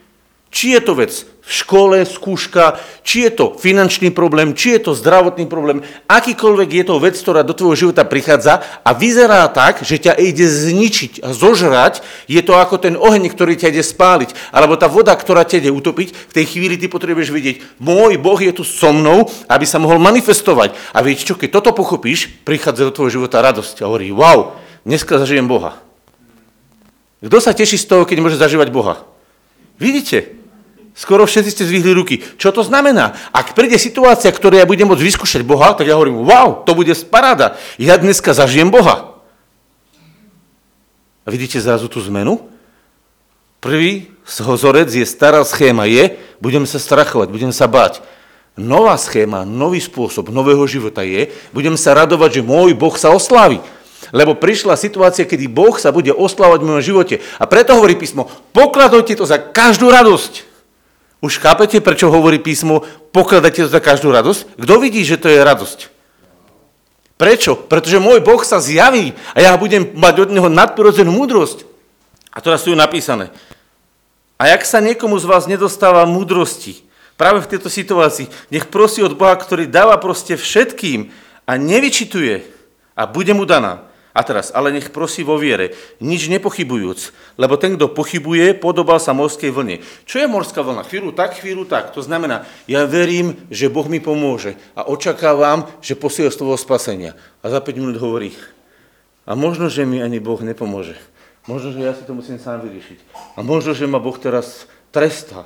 [0.58, 4.98] Či je to vec v škole, skúška, či je to finančný problém, či je to
[4.98, 10.02] zdravotný problém, akýkoľvek je to vec, ktorá do tvojho života prichádza a vyzerá tak, že
[10.02, 14.82] ťa ide zničiť a zožrať, je to ako ten oheň, ktorý ťa ide spáliť, alebo
[14.82, 18.58] tá voda, ktorá ťa ide utopiť, v tej chvíli ty potrebuješ vidieť, môj Boh je
[18.58, 20.74] tu so mnou, aby sa mohol manifestovať.
[20.89, 24.58] A viete čo, keď toto pochopíš, prichádza do tvojho života radosť a hovorí, wow,
[24.89, 25.78] dneska zažijem Boha.
[27.22, 29.06] Kto sa teší z toho, keď môže zažívať Boha?
[29.78, 30.47] Vidíte?
[30.98, 32.26] Skoro všetci ste zvihli ruky.
[32.42, 33.14] Čo to znamená?
[33.30, 36.90] Ak príde situácia, ktorá ja budem môcť vyskúšať Boha, tak ja hovorím, wow, to bude
[37.14, 37.54] paráda.
[37.78, 39.14] Ja dneska zažijem Boha.
[41.22, 42.50] A vidíte zrazu tú zmenu?
[43.62, 48.02] Prvý zhozorec je stará schéma, je, budem sa strachovať, budem sa báť.
[48.58, 53.62] Nová schéma, nový spôsob nového života je, budem sa radovať, že môj Boh sa oslávi.
[54.10, 57.16] Lebo prišla situácia, kedy Boh sa bude oslávať v mojom živote.
[57.38, 60.57] A preto hovorí písmo, pokladujte to za každú radosť.
[61.17, 64.62] Už chápete, prečo hovorí písmo, pokladajte to za každú radosť?
[64.62, 65.80] Kto vidí, že to je radosť?
[67.17, 67.58] Prečo?
[67.58, 71.65] Pretože môj Boh sa zjaví a ja budem mať od Neho nadprirodzenú múdrosť.
[72.30, 73.34] A teraz je napísané.
[74.38, 76.86] A jak sa niekomu z vás nedostáva múdrosti,
[77.17, 81.10] práve v tejto situácii, nech prosí od Boha, ktorý dáva proste všetkým
[81.49, 82.45] a nevyčituje
[82.93, 83.87] a bude mu daná.
[84.17, 89.13] A teraz, ale nech prosí vo viere, nič nepochybujúc, lebo ten, kto pochybuje, podobal sa
[89.13, 89.86] morskej vlne.
[90.10, 90.89] Čo je morská vlna?
[90.89, 91.93] Chvíľu tak, chvíľu tak.
[91.93, 97.13] To znamená, ja verím, že Boh mi pomôže a očakávam, že posieje slovo spasenia.
[97.45, 98.34] A za 5 minút hovorí,
[99.30, 100.97] a možno, že mi ani Boh nepomôže.
[101.45, 102.97] Možno, že ja si to musím sám vyriešiť.
[103.38, 105.45] A možno, že ma Boh teraz trestá.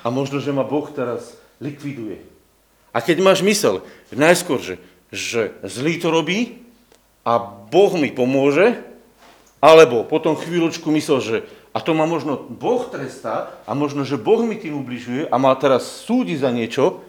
[0.00, 2.24] A možno, že ma Boh teraz likviduje.
[2.96, 3.84] A keď máš mysel,
[4.16, 4.74] najskôr, že,
[5.12, 6.67] že zlý to robí
[7.28, 7.36] a
[7.68, 8.80] Boh mi pomôže,
[9.60, 11.36] alebo potom chvíľočku mysel, že
[11.76, 15.52] a to ma možno Boh trestá a možno, že Boh mi tým ubližuje a má
[15.60, 17.04] teraz súdi za niečo,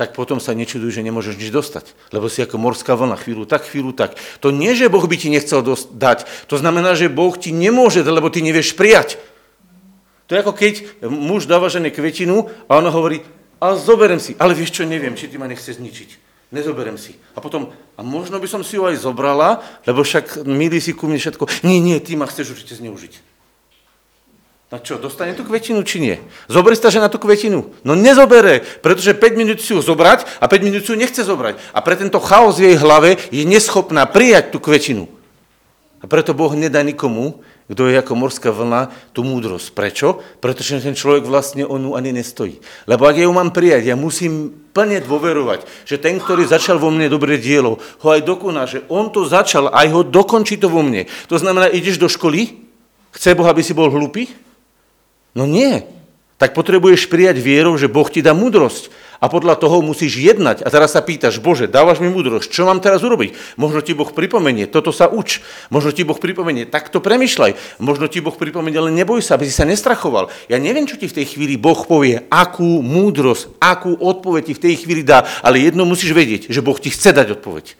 [0.00, 1.92] tak potom sa nečuduj, že nemôžeš nič dostať.
[2.08, 4.16] Lebo si ako morská vlna, chvíľu tak, chvíľu tak.
[4.40, 5.60] To nie, že Boh by ti nechcel
[5.92, 9.20] dať, to znamená, že Boh ti nemôže, lebo ty nevieš prijať.
[10.32, 13.20] To je ako keď muž dáva žene kvetinu a ona hovorí,
[13.60, 16.30] a zoberem si, ale vieš čo, neviem, či ty ma nechce zničiť.
[16.50, 17.14] Nezoberem si.
[17.36, 17.70] A potom,
[18.00, 21.68] a možno by som si ju aj zobrala, lebo však milí si ku mne všetko.
[21.68, 23.20] Nie, nie, ty ma chceš určite zneužiť.
[24.72, 26.16] A čo, dostane tú kvetinu, či nie?
[26.48, 27.74] Zoberie sa žena tú kvetinu?
[27.84, 31.60] No nezobere, pretože 5 minút si ju zobrať a 5 minút si ju nechce zobrať.
[31.76, 35.04] A pre tento chaos v jej hlave je neschopná prijať tú kvetinu.
[36.00, 39.76] A preto Boh nedá nikomu, kto je ako morská vlna, tú múdrosť.
[39.76, 40.24] Prečo?
[40.40, 42.56] Pretože ten človek vlastne onu ani nestojí.
[42.88, 46.88] Lebo ak ja ju mám prijať, ja musím plne dôverovať, že ten, ktorý začal vo
[46.88, 50.80] mne dobré dielo, ho aj dokoná, že on to začal, aj ho dokončí to vo
[50.80, 51.04] mne.
[51.28, 52.58] To znamená, ideš do školy,
[53.12, 54.32] chce Boh, aby si bol hlupý?
[55.36, 55.84] No nie.
[56.40, 58.88] Tak potrebuješ prijať vierou, že Boh ti dá múdrosť.
[59.20, 60.64] A podľa toho musíš jednať.
[60.64, 63.60] A teraz sa pýtaš, Bože, dávaš mi múdrosť, čo mám teraz urobiť?
[63.60, 65.44] Možno ti Boh pripomenie, toto sa uč.
[65.68, 67.80] Možno ti Boh pripomenie, takto premyšľaj.
[67.84, 70.32] Možno ti Boh pripomenie, ale neboj sa, aby si sa nestrachoval.
[70.48, 74.64] Ja neviem, čo ti v tej chvíli Boh povie, akú múdrosť, akú odpoveď ti v
[74.64, 77.76] tej chvíli dá, ale jedno musíš vedieť, že Boh ti chce dať odpoveď.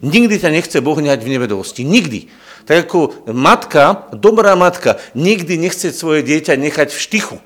[0.00, 1.84] Nikdy ťa nechce Boh nehať v nevedovosti.
[1.84, 2.32] Nikdy.
[2.64, 7.36] Tak ako matka, dobrá matka, nikdy nechce svoje dieťa nechať v štichu.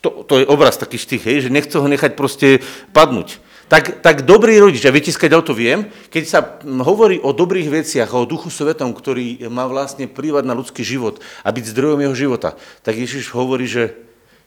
[0.00, 2.64] To, to je obraz taký štych, hej, že nechce ho nechať proste
[2.96, 3.42] padnúť.
[3.72, 8.12] Tak, tak dobrý rodič, a viete, o to viem, keď sa hovorí o dobrých veciach,
[8.12, 12.60] o duchu svetom, ktorý má vlastne prívať na ľudský život a byť zdrojom jeho života,
[12.84, 13.96] tak Ježiš hovorí, že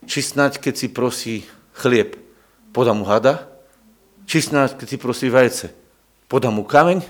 [0.05, 1.35] či snáď, keď si prosí
[1.73, 2.21] chlieb,
[2.69, 3.49] podá mu hada,
[4.29, 5.73] či snáď, keď si prosí vajce,
[6.29, 7.01] podá mu kameň,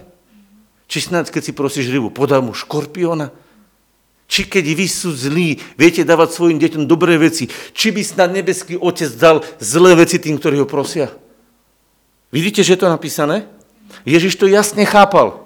[0.87, 3.35] či snáď, keď si prosíš rybu, podá mu škorpiona?
[4.25, 7.45] Či keď vy sú zlí, viete dávať svojim deťom dobré veci,
[7.77, 11.13] či by snad nebeský otec dal zlé veci tým, ktorí ho prosia?
[12.33, 13.45] Vidíte, že je to napísané?
[14.03, 15.45] Ježiš to jasne chápal.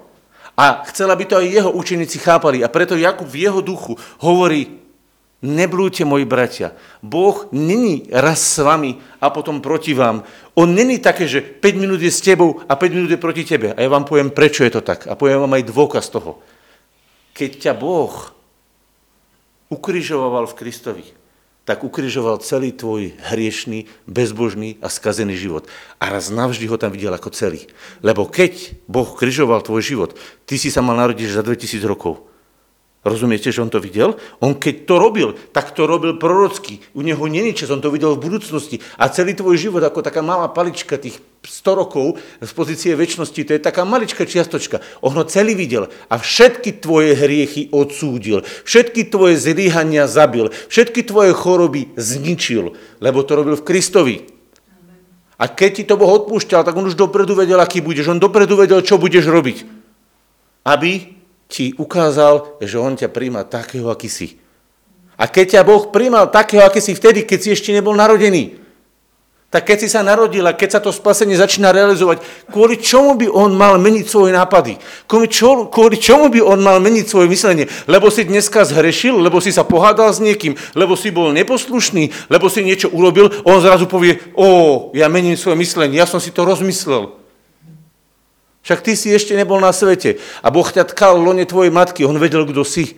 [0.56, 2.64] A chcela by to aj jeho učeníci chápali.
[2.64, 4.80] A preto Jakub v jeho duchu hovorí,
[5.40, 6.76] Neblúďte, moji bratia.
[7.00, 10.20] Boh není raz s vami a potom proti vám.
[10.52, 13.72] On není také, že 5 minút je s tebou a 5 minút je proti tebe.
[13.72, 15.08] A ja vám poviem, prečo je to tak.
[15.08, 16.44] A poviem vám aj dôkaz toho.
[17.32, 18.12] Keď ťa Boh
[19.70, 21.06] ukrižoval v Kristovi,
[21.62, 25.70] tak ukrižoval celý tvoj hriešný, bezbožný a skazený život.
[26.02, 27.70] A raz navždy ho tam videl ako celý.
[28.02, 30.10] Lebo keď Boh križoval tvoj život,
[30.50, 32.29] ty si sa mal narodiť za 2000 rokov.
[33.00, 34.20] Rozumiete, že on to videl?
[34.44, 36.84] On keď to robil, tak to robil prorocky.
[36.92, 38.76] U neho není čas, on to videl v budúcnosti.
[39.00, 43.56] A celý tvoj život, ako taká malá palička tých 100 rokov z pozície väčšnosti, to
[43.56, 44.84] je taká maličká čiastočka.
[45.00, 48.44] On ho celý videl a všetky tvoje hriechy odsúdil.
[48.68, 50.52] Všetky tvoje zlyhania zabil.
[50.68, 54.16] Všetky tvoje choroby zničil, lebo to robil v Kristovi.
[55.40, 58.12] A keď ti to Boh odpúšťal, tak on už dopredu vedel, aký budeš.
[58.12, 59.64] On dopredu vedel, čo budeš robiť.
[60.68, 61.19] Aby
[61.50, 64.38] ti ukázal, že on ťa príjma takého, aký si.
[65.20, 68.56] A keď ťa Boh príjmal takého, aký si vtedy, keď si ešte nebol narodený,
[69.50, 72.22] tak keď si sa narodil a keď sa to spasenie začína realizovať,
[72.54, 74.78] kvôli čomu by on mal meniť svoje nápady?
[75.10, 77.66] Kvôli, čo, kvôli čomu by on mal meniť svoje myslenie?
[77.90, 82.46] Lebo si dneska zhrešil, lebo si sa pohádal s niekým, lebo si bol neposlušný, lebo
[82.46, 86.46] si niečo urobil, on zrazu povie, o, ja mením svoje myslenie, ja som si to
[86.46, 87.19] rozmyslel.
[88.60, 92.20] Však ty si ešte nebol na svete a Boh ťa tkal lone tvojej matky, on
[92.20, 92.96] vedel, kto si.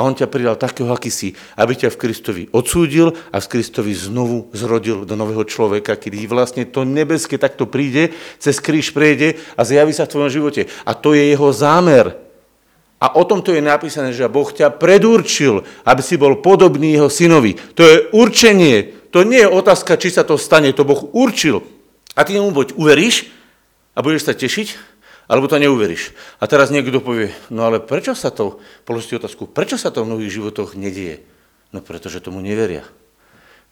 [0.00, 3.92] A on ťa pridal takého, aký si, aby ťa v Kristovi odsúdil a v Kristovi
[3.92, 9.60] znovu zrodil do nového človeka, kedy vlastne to nebeské takto príde, cez kríž prejde a
[9.60, 10.72] zjaví sa v tvojom živote.
[10.88, 12.16] A to je jeho zámer.
[12.96, 17.60] A o tomto je napísané, že Boh ťa predurčil, aby si bol podobný jeho synovi.
[17.76, 19.08] To je určenie.
[19.12, 20.72] To nie je otázka, či sa to stane.
[20.72, 21.60] To Boh určil.
[22.16, 23.28] A ty mu buď uveríš,
[23.94, 24.78] a budeš sa tešiť,
[25.30, 26.10] alebo to neuveríš.
[26.42, 30.10] A teraz niekto povie, no ale prečo sa to, položíte otázku, prečo sa to v
[30.10, 31.22] mnohých životoch nedieje?
[31.70, 32.82] No pretože tomu neveria.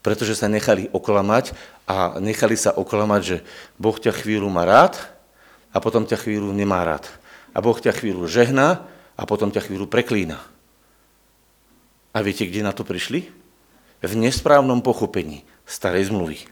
[0.07, 1.59] Pretože sa nechali oklamať
[1.91, 3.37] a nechali sa oklamať, že
[3.75, 4.95] Boh ťa chvíľu má rád
[5.75, 7.11] a potom ťa chvíľu nemá rád.
[7.51, 8.87] A Boh ťa chvíľu žehná
[9.19, 10.39] a potom ťa chvíľu preklína.
[12.15, 13.27] A viete, kde na to prišli?
[13.99, 16.47] V nesprávnom pochopení starej zmluvy.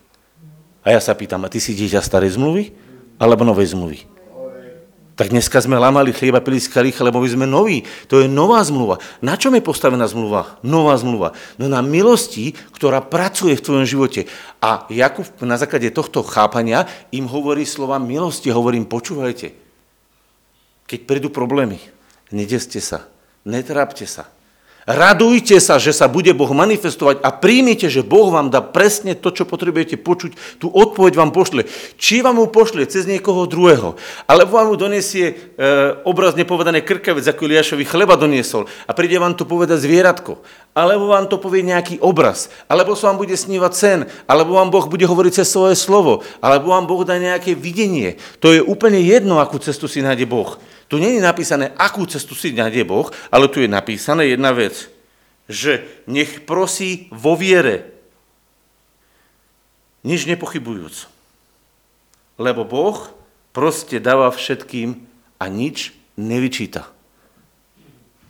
[0.82, 2.74] A ja sa pýtam, a ty si dieťa starej zmluvy
[3.16, 4.16] alebo novej zmluvy?
[5.16, 7.88] Tak dneska sme lamali chlieba, pili z kalich, lebo my sme noví.
[8.12, 9.00] To je nová zmluva.
[9.24, 10.60] Na čom je postavená zmluva?
[10.60, 11.32] Nová zmluva.
[11.56, 14.28] No na milosti, ktorá pracuje v tvojom živote.
[14.60, 16.84] A Jakub na základe tohto chápania
[17.16, 18.52] im hovorí slova milosti.
[18.52, 19.56] Hovorím, počúvajte,
[20.84, 21.80] keď prídu problémy,
[22.28, 23.08] nedeste sa,
[23.48, 24.28] netrápte sa,
[24.86, 29.34] Radujte sa, že sa bude Boh manifestovať a príjmite, že Boh vám dá presne to,
[29.34, 30.62] čo potrebujete počuť.
[30.62, 31.66] Tú odpoveď vám pošle.
[31.98, 33.98] Či vám ju pošle cez niekoho druhého,
[34.30, 35.34] alebo vám ju donesie e,
[36.06, 40.38] obrazne povedané krkavec, ako Iliášovi chleba doniesol a príde vám to povedať zvieratko,
[40.70, 44.86] alebo vám to povie nejaký obraz, alebo sa vám bude snívať sen, alebo vám Boh
[44.86, 48.22] bude hovoriť cez svoje slovo, alebo vám Boh dá nejaké videnie.
[48.38, 50.62] To je úplne jedno, akú cestu si nájde Boh.
[50.86, 54.86] Tu je napísané, akú cestu si nájde Boh, ale tu je napísané jedna vec,
[55.50, 57.90] že nech prosí vo viere,
[60.06, 61.10] nič nepochybujúc.
[62.38, 63.10] Lebo Boh
[63.50, 65.02] proste dáva všetkým
[65.42, 66.86] a nič nevyčíta.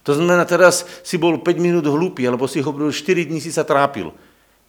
[0.07, 3.67] To znamená, teraz si bol 5 minút hlúpy, alebo si hovoril, 4 dní si sa
[3.67, 4.15] trápil.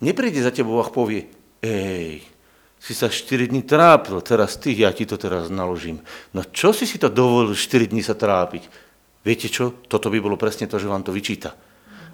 [0.02, 1.30] Nepríde za tebou a povie,
[1.62, 2.26] ej,
[2.88, 6.00] si sa 4 dní trápil, teraz ty, ja ti to teraz naložím.
[6.32, 8.64] No čo si si to dovolil 4 dní sa trápiť?
[9.28, 9.76] Viete čo?
[9.92, 11.52] Toto by bolo presne to, že vám to vyčíta.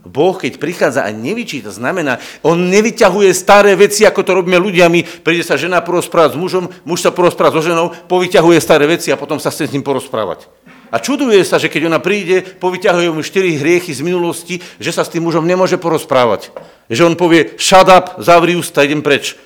[0.02, 4.90] Boh, keď prichádza a nevyčíta, znamená, on nevyťahuje staré veci, ako to robíme ľudia.
[4.90, 9.14] My príde sa žena porozprávať s mužom, muž sa porozprávať so ženou, povyťahuje staré veci
[9.14, 10.50] a potom sa chce s ním porozprávať.
[10.90, 15.06] A čuduje sa, že keď ona príde, povyťahuje mu štyri hriechy z minulosti, že sa
[15.06, 16.50] s tým mužom nemôže porozprávať.
[16.90, 19.38] Že on povie, shut up, zavri ústa, idem preč.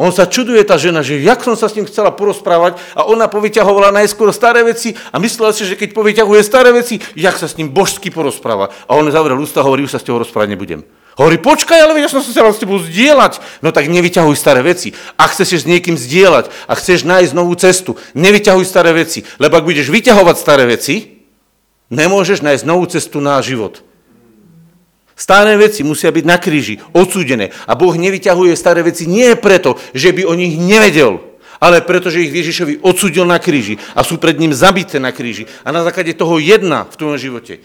[0.00, 3.28] On sa čuduje, tá žena, že jak som sa s ním chcela porozprávať a ona
[3.28, 7.60] povyťahovala najskôr staré veci a myslela si, že keď povyťahuje staré veci, jak sa s
[7.60, 8.72] ním božsky porozpráva.
[8.88, 10.88] A on zavrel ústa a hovorí, už sa s tebou rozprávať nebudem.
[11.20, 13.60] Hovorí, počkaj, ale ja som sa chcel s tebou zdieľať.
[13.60, 14.96] No tak nevyťahuj staré veci.
[15.20, 19.28] Ak chceš s niekým zdieľať a chceš nájsť novú cestu, nevyťahuj staré veci.
[19.36, 21.20] Lebo ak budeš vyťahovať staré veci,
[21.92, 23.84] nemôžeš nájsť novú cestu na život.
[25.20, 27.52] Staré veci musia byť na kríži, odsúdené.
[27.68, 31.20] A Boh nevyťahuje staré veci nie preto, že by o nich nevedel,
[31.60, 35.44] ale preto, že ich Ježišovi odsúdil na kríži a sú pred ním zabité na kríži.
[35.60, 37.60] A na základe toho jedna v tvojom živote.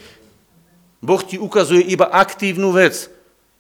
[1.00, 3.08] Boh ti ukazuje iba aktívnu vec,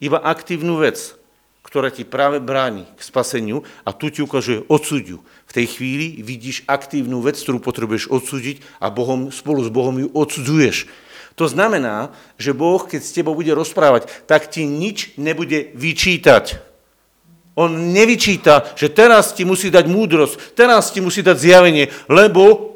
[0.03, 1.15] iba aktívnu vec,
[1.63, 5.23] ktorá ti práve bráni k spaseniu a tu ti ukazuje odsúdiu.
[5.47, 10.11] V tej chvíli vidíš aktívnu vec, ktorú potrebuješ odsúdiť a Bohom, spolu s Bohom ju
[10.11, 11.04] odsudzuješ.
[11.35, 16.63] To znamená, že Boh, keď s tebou bude rozprávať, tak ti nič nebude vyčítať.
[17.55, 22.75] On nevyčíta, že teraz ti musí dať múdrosť, teraz ti musí dať zjavenie, lebo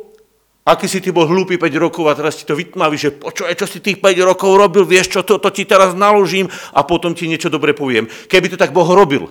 [0.63, 3.67] aký si ty bol hlúpy 5 rokov a teraz ti to vytmaví, že počúvaj, čo
[3.67, 7.27] si tých 5 rokov robil, vieš čo, to, to ti teraz naložím a potom ti
[7.27, 8.07] niečo dobre poviem.
[8.31, 9.27] Keby to tak Boh robil,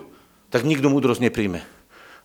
[0.53, 1.65] tak nikto múdrosť nepríjme.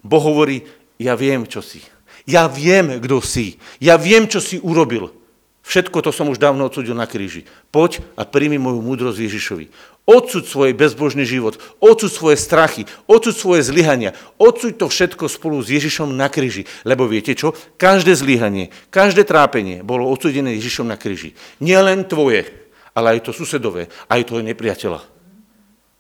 [0.04, 0.68] Boh hovorí,
[1.00, 1.80] ja viem, čo si.
[2.28, 3.60] Ja viem, kto si.
[3.80, 5.22] Ja viem, čo si urobil.
[5.63, 7.47] Všetko to som už dávno odsudil na kríži.
[7.71, 9.65] Poď a príjmi moju múdrosť Ježišovi.
[10.04, 15.71] Odsud svoj bezbožný život, odsud svoje strachy, odsud svoje zlyhania, odsud to všetko spolu s
[15.71, 16.67] Ježišom na kríži.
[16.84, 17.56] Lebo viete čo?
[17.80, 21.32] Každé zlyhanie, každé trápenie bolo odsudené Ježišom na kríži.
[21.63, 22.43] Nie len tvoje,
[22.91, 24.99] ale aj to susedové, aj to nepriateľa.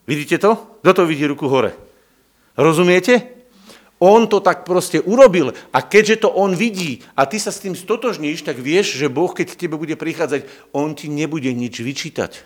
[0.03, 0.83] Vidíte to?
[0.83, 1.71] Kto to vidí ruku hore?
[2.59, 3.42] Rozumiete?
[4.03, 7.71] On to tak proste urobil a keďže to on vidí a ty sa s tým
[7.71, 10.43] stotožníš, tak vieš, že Boh, keď k tebe bude prichádzať,
[10.75, 12.43] on ti nebude nič vyčítať.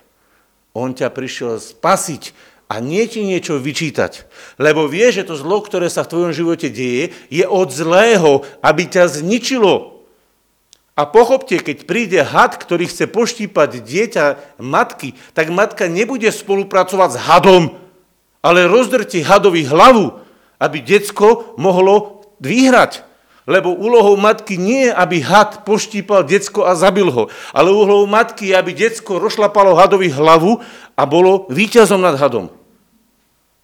[0.78, 2.38] On ťa prišiel spasiť
[2.70, 4.30] a nie ti niečo vyčítať.
[4.62, 8.86] Lebo vie, že to zlo, ktoré sa v tvojom živote deje, je od zlého, aby
[8.86, 10.06] ťa zničilo.
[10.94, 14.26] A pochopte, keď príde had, ktorý chce poštípať dieťa
[14.62, 17.64] matky, tak matka nebude spolupracovať s hadom,
[18.46, 20.27] ale rozdrti hadovi hlavu
[20.58, 23.06] aby decko mohlo vyhrať.
[23.48, 28.52] Lebo úlohou matky nie je, aby had poštípal decko a zabil ho, ale úlohou matky
[28.52, 30.60] je, aby decko rošlapalo hadovi hlavu
[31.00, 32.52] a bolo víťazom nad hadom.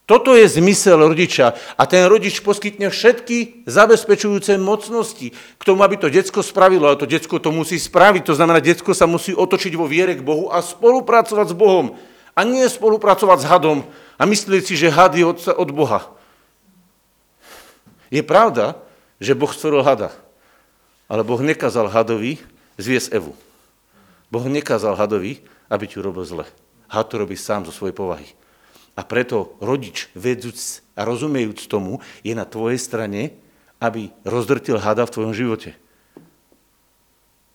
[0.04, 6.12] Toto je zmysel rodiča a ten rodič poskytne všetky zabezpečujúce mocnosti k tomu, aby to
[6.12, 6.92] decko spravilo.
[6.92, 10.24] A to decko to musí spraviť, to znamená, decko sa musí otočiť vo viere k
[10.24, 11.96] Bohu a spolupracovať s Bohom.
[12.36, 13.88] A nie spolupracovať s hadom
[14.20, 16.12] a myslieť si, že had je od, od Boha.
[18.14, 18.78] Je pravda,
[19.18, 20.14] že Boh stvoril hada,
[21.10, 22.38] ale Boh nekázal hadovi
[22.78, 23.34] zviesť Evu.
[24.30, 26.46] Boh nekázal hadovi, aby ti urobil zle.
[26.86, 28.30] Had to robí sám zo svojej povahy.
[28.94, 33.34] A preto rodič, vedúc a rozumejúc tomu, je na tvojej strane,
[33.82, 35.74] aby rozdrtil hada v tvojom živote.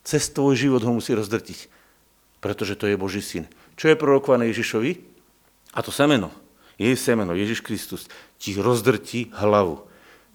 [0.09, 1.69] cez tvoj život ho musí rozdrtiť,
[2.41, 3.45] pretože to je Boží syn.
[3.77, 5.05] Čo je prorokované Ježišovi?
[5.77, 6.33] A to semeno,
[6.81, 8.09] jej semeno, Ježiš Kristus,
[8.41, 9.85] ti rozdrtí hlavu.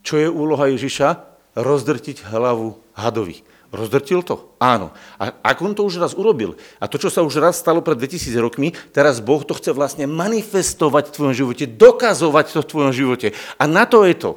[0.04, 1.32] Čo je úloha Ježiša?
[1.56, 3.42] Rozdrtiť hlavu hadovi.
[3.74, 4.54] Rozdrtil to?
[4.62, 4.94] Áno.
[5.18, 7.98] A ak on to už raz urobil, a to, čo sa už raz stalo pred
[7.98, 12.94] 2000 rokmi, teraz Boh to chce vlastne manifestovať v tvojom živote, dokazovať to v tvojom
[12.94, 13.28] živote.
[13.58, 14.32] A na to je to.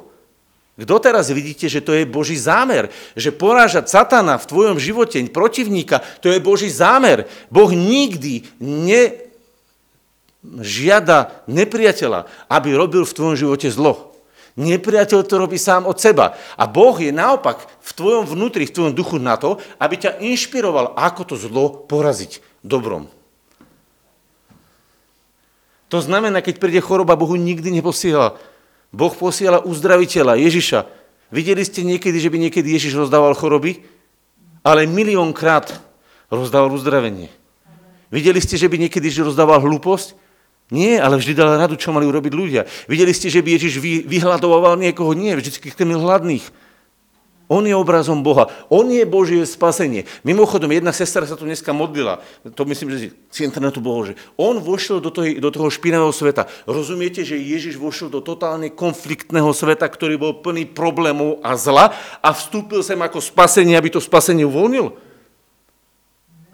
[0.77, 2.89] Kto teraz vidíte, že to je Boží zámer?
[3.13, 7.29] Že porážať satana v tvojom živote, protivníka, to je Boží zámer.
[7.53, 9.21] Boh nikdy ne
[10.61, 14.16] žiada nepriateľa, aby robil v tvojom živote zlo.
[14.57, 16.33] Nepriateľ to robí sám od seba.
[16.57, 20.97] A Boh je naopak v tvojom vnútri, v tvojom duchu na to, aby ťa inšpiroval,
[20.97, 23.05] ako to zlo poraziť dobrom.
[25.93, 28.35] To znamená, keď príde choroba, Bohu nikdy neposiela.
[28.89, 30.89] Boh posiela uzdraviteľa, Ježiša.
[31.29, 33.85] Videli ste niekedy, že by niekedy Ježiš rozdával choroby?
[34.65, 35.79] Ale miliónkrát
[36.33, 37.31] rozdával uzdravenie.
[38.09, 40.26] Videli ste, že by niekedy Ježiš rozdával hlúposť?
[40.67, 42.67] Nie, ale vždy dal radu, čo mali urobiť ľudia.
[42.91, 45.15] Videli ste, že by Ježiš vyhľadoval niekoho?
[45.15, 46.43] Nie, vždy krmil hladných.
[47.47, 48.51] On je obrazom Boha.
[48.67, 50.03] On je Božie spasenie.
[50.27, 52.19] Mimochodom, jedna sestra sa tu dneska modlila.
[52.43, 56.51] To myslím, že si internetu bolo, že on vošiel do toho, do toho špinavého sveta.
[56.67, 62.35] Rozumiete, že Ježiš vošiel do totálne konfliktného sveta, ktorý bol plný problémov a zla a
[62.35, 65.06] vstúpil sem ako spasenie, aby to spasenie uvoľnil?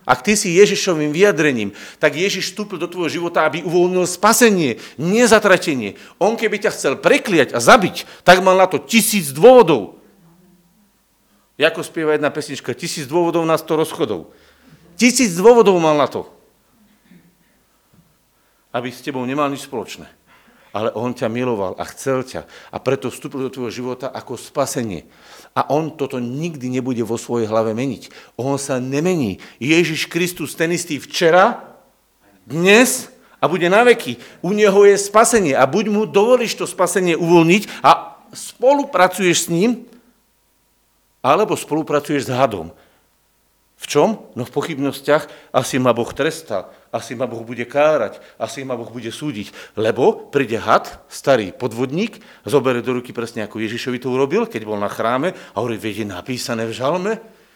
[0.04, 5.96] Ak ty si Ježišovým vyjadrením, tak Ježiš vstúpil do tvojho života, aby uvoľnil spasenie, nezatratenie.
[6.20, 10.00] On keby ťa chcel prekliať a zabiť, tak mal na to tisíc dôvodov.
[11.56, 14.36] Ako spieva jedna pesnička, tisíc dôvodov na sto rozchodov.
[15.00, 16.28] Tisíc dôvodov mal na to,
[18.76, 20.10] aby s tebou nemal nič spoločné.
[20.74, 25.06] Ale on ťa miloval a chcel ťa a preto vstúpil do tvojho života ako spasenie.
[25.54, 28.10] A on toto nikdy nebude vo svojej hlave meniť.
[28.42, 29.38] On sa nemení.
[29.62, 31.62] Ježiš Kristus ten istý včera,
[32.50, 34.18] dnes a bude na veky.
[34.42, 39.86] U neho je spasenie a buď mu dovolíš to spasenie uvoľniť a spolupracuješ s ním,
[41.24, 42.74] alebo spolupracuješ s hadom.
[43.84, 44.32] V čom?
[44.40, 48.88] No v pochybnostiach asi ma Boh trestá, asi ma Boh bude kárať, asi ma Boh
[48.88, 49.76] bude súdiť.
[49.76, 54.80] Lebo príde had, starý podvodník, zoberie do ruky presne ako Ježišovi to urobil, keď bol
[54.80, 57.14] na chráme a hovorí, viete, napísané v žalme,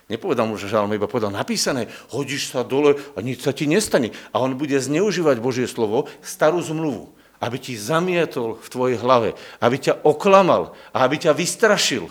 [0.08, 4.16] Nepovedal mu, že žalme, iba povedal napísané, hodíš sa dole a nič sa ti nestane.
[4.32, 7.12] A on bude zneužívať Božie slovo, starú zmluvu,
[7.44, 12.08] aby ti zamietol v tvojej hlave, aby ťa oklamal a aby ťa vystrašil.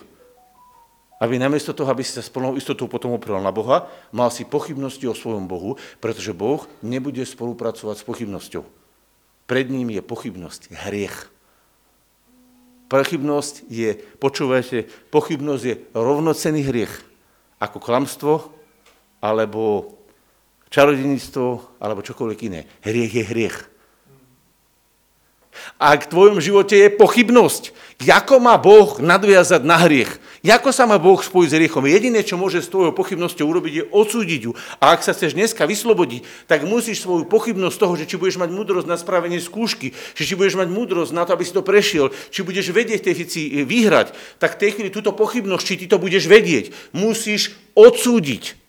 [1.17, 4.45] Aby namiesto toho, aby si sa s plnou istotou potom oprel na Boha, mal si
[4.45, 8.63] pochybnosti o svojom Bohu, pretože Boh nebude spolupracovať s pochybnosťou.
[9.49, 11.33] Pred ním je pochybnosť, hriech.
[12.87, 16.93] Pochybnosť je, počúvajte, pochybnosť je rovnocený hriech,
[17.59, 18.33] ako klamstvo,
[19.25, 19.97] alebo
[20.69, 22.69] čarodenictvo, alebo čokoľvek iné.
[22.85, 23.59] Hriech je hriech.
[25.77, 27.75] A v tvojom živote je pochybnosť,
[28.07, 31.85] ako má Boh nadviazať na hriech, ako sa má Boh spojiť s hriechom.
[31.89, 34.53] Jediné, čo môže s tvojou pochybnosťou urobiť, je odsúdiť ju.
[34.79, 38.51] A ak sa chceš dneska vyslobodiť, tak musíš svoju pochybnosť toho, že či budeš mať
[38.53, 42.13] múdrosť na spravenie skúšky, že či budeš mať múdrosť na to, aby si to prešiel,
[42.31, 45.97] či budeš vedieť tej veci vyhrať, tak v tej chvíli túto pochybnosť, či ty to
[45.99, 48.66] budeš vedieť, musíš odsúdiť.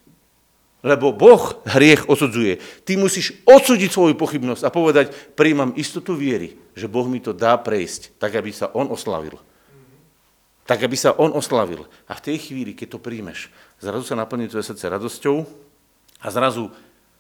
[0.88, 2.64] Lebo Boh hriech odsudzuje.
[2.88, 7.60] Ty musíš odsúdiť svoju pochybnosť a povedať, príjmam istotu viery, že Boh mi to dá
[7.60, 9.36] prejsť, tak aby sa On oslavil.
[10.64, 11.84] Tak aby sa On oslavil.
[12.08, 13.52] A v tej chvíli, keď to príjmeš,
[13.84, 15.44] zrazu sa naplní tvoje srdce radosťou
[16.24, 16.72] a zrazu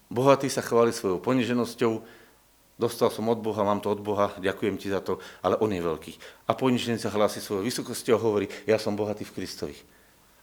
[0.07, 1.99] bohatý sa chváli svojou poniženosťou,
[2.79, 5.83] dostal som od Boha, mám to od Boha, ďakujem ti za to, ale On je
[5.83, 6.13] veľký.
[6.47, 9.75] A ponižený sa hlási svojou vysokosťou a hovorí, ja som bohatý v Kristovi.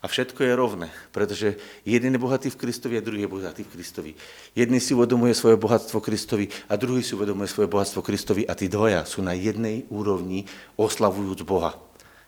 [0.05, 3.73] A všetko je rovné, pretože jeden je bohatý v Kristovi a druhý je bohatý v
[3.73, 4.13] Kristovi.
[4.53, 8.69] Jedný si uvedomuje svoje bohatstvo Kristovi a druhý si uvedomuje svoje bohatstvo Kristovi a tí
[8.69, 10.45] dvoja sú na jednej úrovni
[10.77, 11.81] oslavujúc Boha.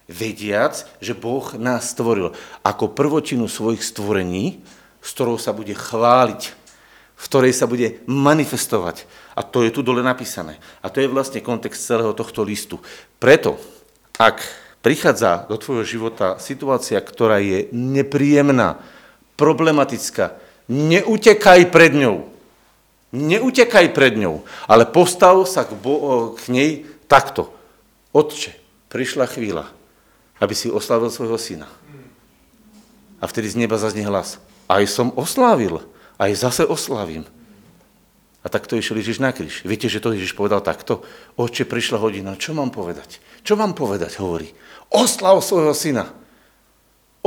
[0.09, 2.33] Vediac, že Boh nás stvoril
[2.65, 4.65] ako prvotinu svojich stvorení,
[5.05, 6.43] s ktorou sa bude chváliť,
[7.13, 9.05] v ktorej sa bude manifestovať.
[9.37, 10.57] A to je tu dole napísané.
[10.81, 12.81] A to je vlastne kontext celého tohto listu.
[13.21, 13.61] Preto,
[14.17, 18.79] ak prichádza do tvojho života situácia, ktorá je nepríjemná,
[19.35, 20.39] problematická,
[20.71, 22.31] neutekaj pred ňou.
[23.11, 26.71] Neutekaj pred ňou, ale postav sa k, bo- k nej
[27.11, 27.51] takto.
[28.15, 28.55] Otče,
[28.87, 29.67] prišla chvíľa,
[30.39, 31.67] aby si oslavil svojho syna.
[33.19, 34.39] A vtedy z neba zaznie hlas.
[34.71, 35.83] Aj som oslávil,
[36.15, 37.27] aj zase oslavím.
[38.47, 39.67] A takto išiel Ježiš na kríž.
[39.67, 41.03] Viete, že to Ježiš povedal takto?
[41.35, 43.19] Oče, prišla hodina, čo mám povedať?
[43.43, 44.55] Čo mám povedať, hovorí.
[44.95, 46.07] Oslav svojho syna.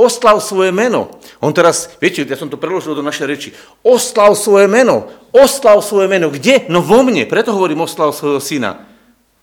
[0.00, 1.12] oslav svoje meno.
[1.44, 3.48] On teraz, viete, ja som to preložil do našej reči,
[3.84, 6.32] oslav svoje meno, oslav svoje meno.
[6.32, 6.64] Kde?
[6.72, 8.88] No vo mne, preto hovorím oslav svojho syna.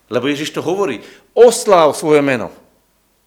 [0.09, 1.05] Lebo Ježiš to hovorí,
[1.37, 2.49] oslav svoje meno.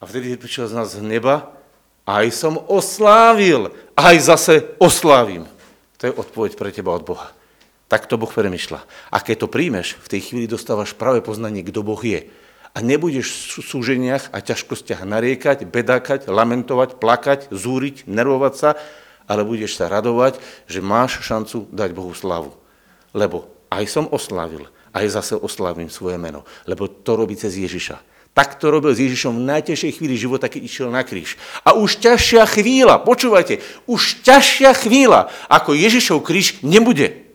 [0.03, 1.55] A vtedy prišiel z nás z neba,
[2.03, 5.47] aj som oslávil, aj zase oslávim.
[6.03, 7.31] To je odpoveď pre teba od Boha.
[7.91, 8.87] Tak to Boh premyšľa.
[9.11, 12.31] A keď to príjmeš, v tej chvíli dostávaš práve poznanie, kto Boh je
[12.71, 18.71] a nebudeš v súženiach a ťažkostiach nariekať, bedákať, lamentovať, plakať, zúriť, nervovať sa,
[19.27, 20.39] ale budeš sa radovať,
[20.71, 22.55] že máš šancu dať Bohu slavu.
[23.11, 27.99] Lebo aj som oslávil, aj zase oslávim svoje meno, lebo to robí cez Ježiša.
[28.31, 31.35] Tak to robil s Ježišom v najtežšej chvíli života, keď išiel na kríž.
[31.67, 33.59] A už ťažšia chvíľa, počúvajte,
[33.91, 37.30] už ťažšia chvíľa, ako Ježišov kríž, nebude.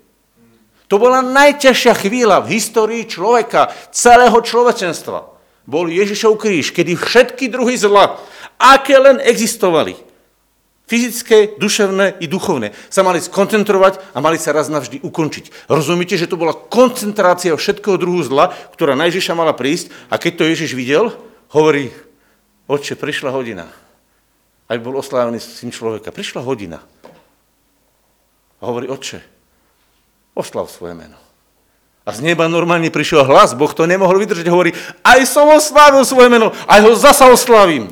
[0.88, 5.33] To bola najťažšia chvíľa v histórii človeka, celého človečenstva.
[5.65, 8.21] Bol Ježišov kríž, kedy všetky druhy zla,
[8.61, 9.97] aké len existovali,
[10.86, 15.65] fyzické, duševné i duchovné, sa mali skoncentrovať a mali sa raz navždy ukončiť.
[15.65, 20.31] Rozumiete, že to bola koncentrácia všetkého druhu zla, ktorá na Ježiša mala prísť a keď
[20.38, 21.09] to Ježiš videl,
[21.49, 21.89] hovorí,
[22.69, 23.65] oče, prišla hodina.
[24.69, 26.09] Aj bol oslávený syn človeka.
[26.09, 26.81] Prišla hodina.
[28.61, 29.34] A hovorí, oče,
[30.36, 31.15] Oslav svoje meno.
[32.05, 36.29] A z neba normálne prišiel hlas, Boh to nemohol vydržať, hovorí, aj som oslávil svoje
[36.29, 37.89] meno, aj ho zasa oslavím.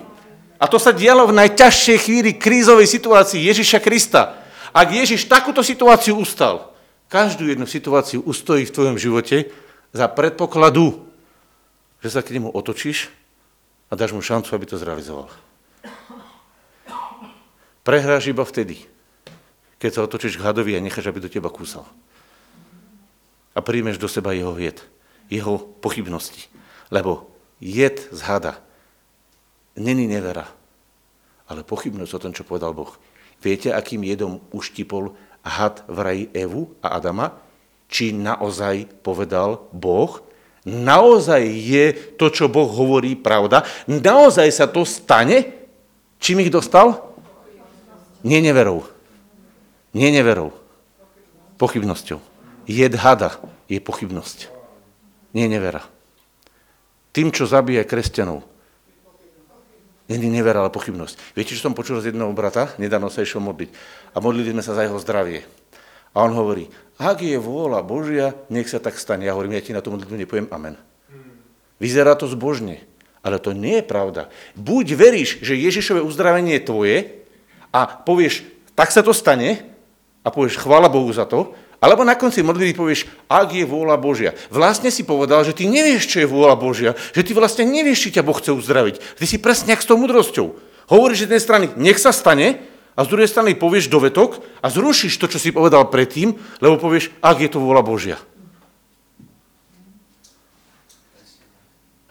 [0.61, 4.37] A to sa dialo v najťažšej chvíli krízovej situácii Ježiša Krista.
[4.69, 6.77] Ak Ježiš takúto situáciu ustal,
[7.09, 9.49] každú jednu situáciu ustojí v tvojom živote
[9.89, 11.09] za predpokladu,
[12.05, 13.09] že sa k nemu otočíš
[13.89, 15.33] a dáš mu šancu, aby to zrealizoval.
[17.81, 18.77] Prehráš iba vtedy,
[19.81, 21.89] keď sa otočíš k hadovi a necháš, aby do teba kúsal
[23.53, 24.81] a príjmeš do seba jeho jed,
[25.29, 26.49] jeho pochybnosti.
[26.89, 27.29] Lebo
[27.61, 28.59] jed z hada
[29.77, 30.49] není nevera,
[31.49, 32.93] ale pochybnosť o tom, čo povedal Boh.
[33.41, 37.35] Viete, akým jedom uštipol had v raji Evu a Adama?
[37.91, 40.23] Či naozaj povedal Boh?
[40.63, 41.85] Naozaj je
[42.15, 43.67] to, čo Boh hovorí, pravda?
[43.85, 45.67] Naozaj sa to stane?
[46.23, 47.03] Čím ich dostal?
[48.23, 48.87] Nie neverou.
[49.91, 50.55] Nie neverou.
[51.59, 52.32] Pochybnosťou.
[52.63, 53.37] Jed hada
[53.67, 54.47] je pochybnosť.
[55.35, 55.83] Nie nevera.
[57.13, 58.41] Tým, čo zabíja kresťanov,
[60.07, 61.37] není nevera, ale pochybnosť.
[61.37, 62.73] Viete, čo som počul z jedného brata?
[62.81, 63.69] Nedávno sa išiel modliť.
[64.13, 65.45] A modlili sme sa za jeho zdravie.
[66.13, 66.69] A on hovorí,
[67.01, 69.25] ak je vôľa Božia, nech sa tak stane.
[69.25, 70.77] Ja hovorím, ja ti na tú modlitbu nepoviem amen.
[71.81, 72.85] Vyzerá to zbožne,
[73.25, 74.29] ale to nie je pravda.
[74.53, 76.97] Buď veríš, že Ježišové uzdravenie je tvoje
[77.73, 78.45] a povieš,
[78.77, 79.65] tak sa to stane
[80.21, 84.31] a povieš, chvála Bohu za to, alebo na konci modlitby povieš, ak je vôľa Božia.
[84.47, 88.15] Vlastne si povedal, že ty nevieš, čo je vôľa Božia, že ty vlastne nevieš, či
[88.15, 89.19] ťa Boh chce uzdraviť.
[89.19, 90.55] Ty si presne s tou mudrosťou.
[90.87, 92.63] Hovoríš z jednej strany, nech sa stane,
[92.93, 97.09] a z druhej strany povieš dovetok a zrušíš to, čo si povedal predtým, lebo povieš,
[97.25, 98.21] ak je to vôľa Božia.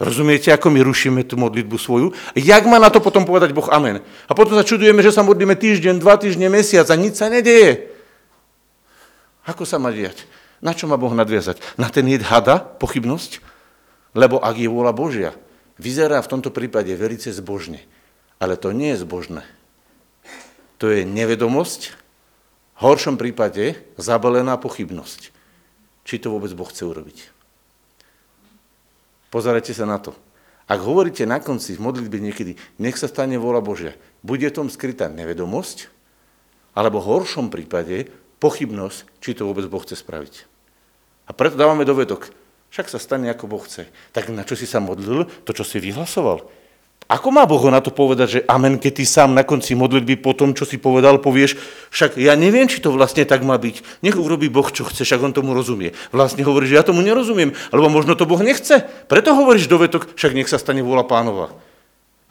[0.02, 2.10] Rozumiete, ako my rušíme tú modlitbu svoju?
[2.34, 4.02] Jak má na to potom povedať Boh amen?
[4.26, 7.91] A potom sa čudujeme, že sa modlíme týždeň, dva týždne, mesiac a nič sa nedeje.
[9.46, 10.26] Ako sa má diať?
[10.62, 11.58] Na čo má Boh nadviazať?
[11.74, 13.42] Na ten jed hada, pochybnosť?
[14.14, 15.30] Lebo ak je vôľa Božia,
[15.80, 17.82] vyzerá v tomto prípade velice zbožne.
[18.38, 19.42] Ale to nie je zbožné.
[20.78, 21.94] To je nevedomosť,
[22.78, 25.30] v horšom prípade zabalená pochybnosť.
[26.02, 27.30] Či to vôbec Boh chce urobiť.
[29.30, 30.18] Pozerajte sa na to.
[30.66, 33.92] Ak hovoríte na konci v modlitbe niekedy, nech sa stane vôľa Božia,
[34.26, 35.90] bude tom skrytá nevedomosť,
[36.74, 38.10] alebo v horšom prípade
[38.42, 40.50] pochybnosť, či to vôbec Boh chce spraviť.
[41.30, 42.34] A preto dávame dovedok.
[42.74, 43.86] Však sa stane, ako Boh chce.
[44.10, 45.30] Tak na čo si sa modlil?
[45.46, 46.42] To, čo si vyhlasoval.
[47.12, 50.32] Ako má Boh na to povedať, že amen, keď ty sám na konci modlitby po
[50.32, 51.60] tom, čo si povedal, povieš,
[51.92, 54.00] však ja neviem, či to vlastne tak má byť.
[54.00, 55.92] Nech urobí Boh, čo chce, však on tomu rozumie.
[56.08, 58.88] Vlastne hovorí, že ja tomu nerozumiem, alebo možno to Boh nechce.
[59.12, 61.52] Preto hovoríš dovetok, však nech sa stane vôľa pánova.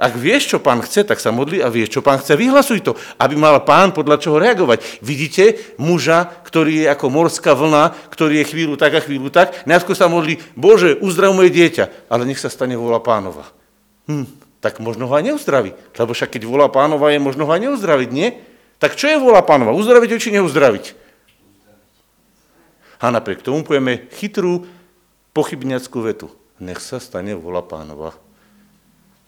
[0.01, 2.97] Ak vieš, čo pán chce, tak sa modli a vieš, čo pán chce, vyhlasuj to,
[3.21, 4.97] aby mal pán podľa čoho reagovať.
[5.05, 9.93] Vidíte muža, ktorý je ako morská vlna, ktorý je chvíľu tak a chvíľu tak, najskôr
[9.93, 13.45] sa modlí, Bože, uzdrav moje dieťa, ale nech sa stane vola pánova.
[14.09, 14.25] Hm,
[14.57, 18.09] tak možno ho aj neuzdraví, lebo však keď vola pánova je, možno ho aj neuzdraviť,
[18.09, 18.41] nie?
[18.81, 19.77] Tak čo je vola pánova?
[19.77, 20.97] Uzdraviť či neuzdraviť?
[23.05, 24.65] A napriek tomu povieme chytrú
[25.37, 26.33] pochybniackú vetu.
[26.57, 28.17] Nech sa stane vola pánova.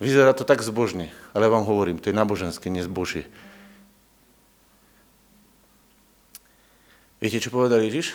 [0.03, 3.23] Vyzerá to tak zbožne, ale vám hovorím, to je náboženské, nie zbožie.
[7.23, 8.11] Viete, čo povedal Ježiš?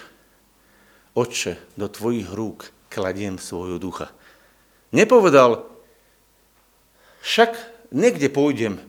[1.16, 4.12] Otče, do tvojich rúk kladiem svojho ducha.
[4.92, 5.64] Nepovedal,
[7.24, 7.56] však
[7.88, 8.84] niekde pôjdem,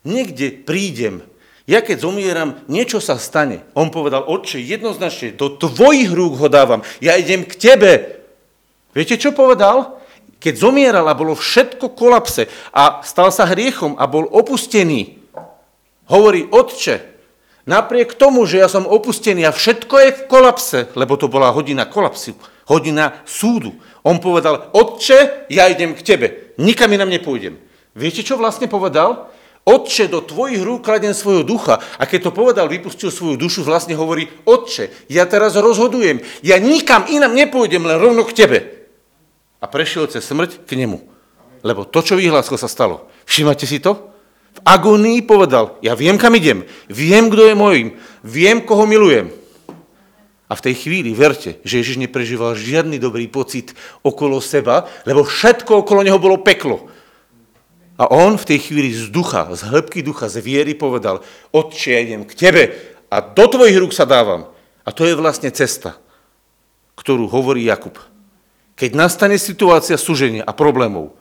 [0.00, 1.20] Niekde prídem,
[1.68, 3.68] ja keď zomieram, niečo sa stane.
[3.76, 7.92] On povedal, otče, jednoznačne, do tvojich rúk ho dávam, ja idem k tebe.
[8.96, 9.99] Viete, čo povedal?
[10.40, 15.20] Keď zomieral a bolo všetko kolapse a stal sa hriechom a bol opustený,
[16.08, 17.04] hovorí, otče,
[17.68, 21.84] napriek tomu, že ja som opustený a všetko je v kolapse, lebo to bola hodina
[21.84, 22.32] kolapsu,
[22.72, 26.26] hodina súdu, on povedal, otče, ja idem k tebe,
[26.56, 27.60] nikam inam nepôjdem.
[27.92, 29.28] Viete, čo vlastne povedal?
[29.68, 31.84] Otče, do tvojich rúk kladem svojho ducha.
[32.00, 37.04] A keď to povedal, vypustil svoju dušu, vlastne hovorí, Otče, ja teraz rozhodujem, ja nikam
[37.12, 38.79] inam nepôjdem, len rovno k tebe.
[39.60, 41.04] A prešiel cez smrť k nemu.
[41.60, 43.12] Lebo to, čo vyhlásil, sa stalo.
[43.28, 44.10] Všimate si to?
[44.50, 47.88] V agónii povedal, ja viem, kam idem, viem, kto je môjim,
[48.26, 49.30] viem, koho milujem.
[50.50, 53.70] A v tej chvíli verte, že Ježiš neprežíval žiadny dobrý pocit
[54.02, 56.90] okolo seba, lebo všetko okolo neho bolo peklo.
[57.94, 61.22] A on v tej chvíli z ducha, z hĺbky ducha, z viery povedal,
[61.54, 62.62] Otče, ja idem k tebe
[63.06, 64.50] a do tvojich rúk sa dávam.
[64.82, 65.94] A to je vlastne cesta,
[66.98, 67.94] ktorú hovorí Jakub.
[68.80, 71.12] Keď nastane situácia súženia a problémov,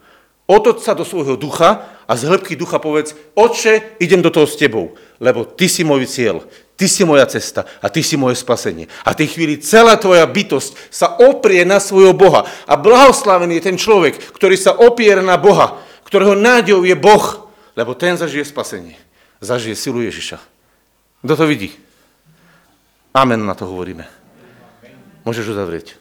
[0.47, 4.55] otoč sa do svojho ducha a z hĺbky ducha povedz, Otče, idem do toho s
[4.55, 6.47] tebou, lebo ty si môj cieľ,
[6.80, 8.88] ty si moja cesta a ty si moje spasenie.
[9.03, 12.47] A tej chvíli celá tvoja bytosť sa oprie na svojho Boha.
[12.64, 17.91] A blahoslavený je ten človek, ktorý sa opiera na Boha, ktorého nádejou je Boh, lebo
[17.91, 18.95] ten zažije spasenie.
[19.43, 20.39] Zažije silu Ježiša.
[21.28, 21.76] Kto to vidí?
[23.12, 24.07] Amen na to hovoríme.
[25.28, 25.99] Môžeš uzavrieť.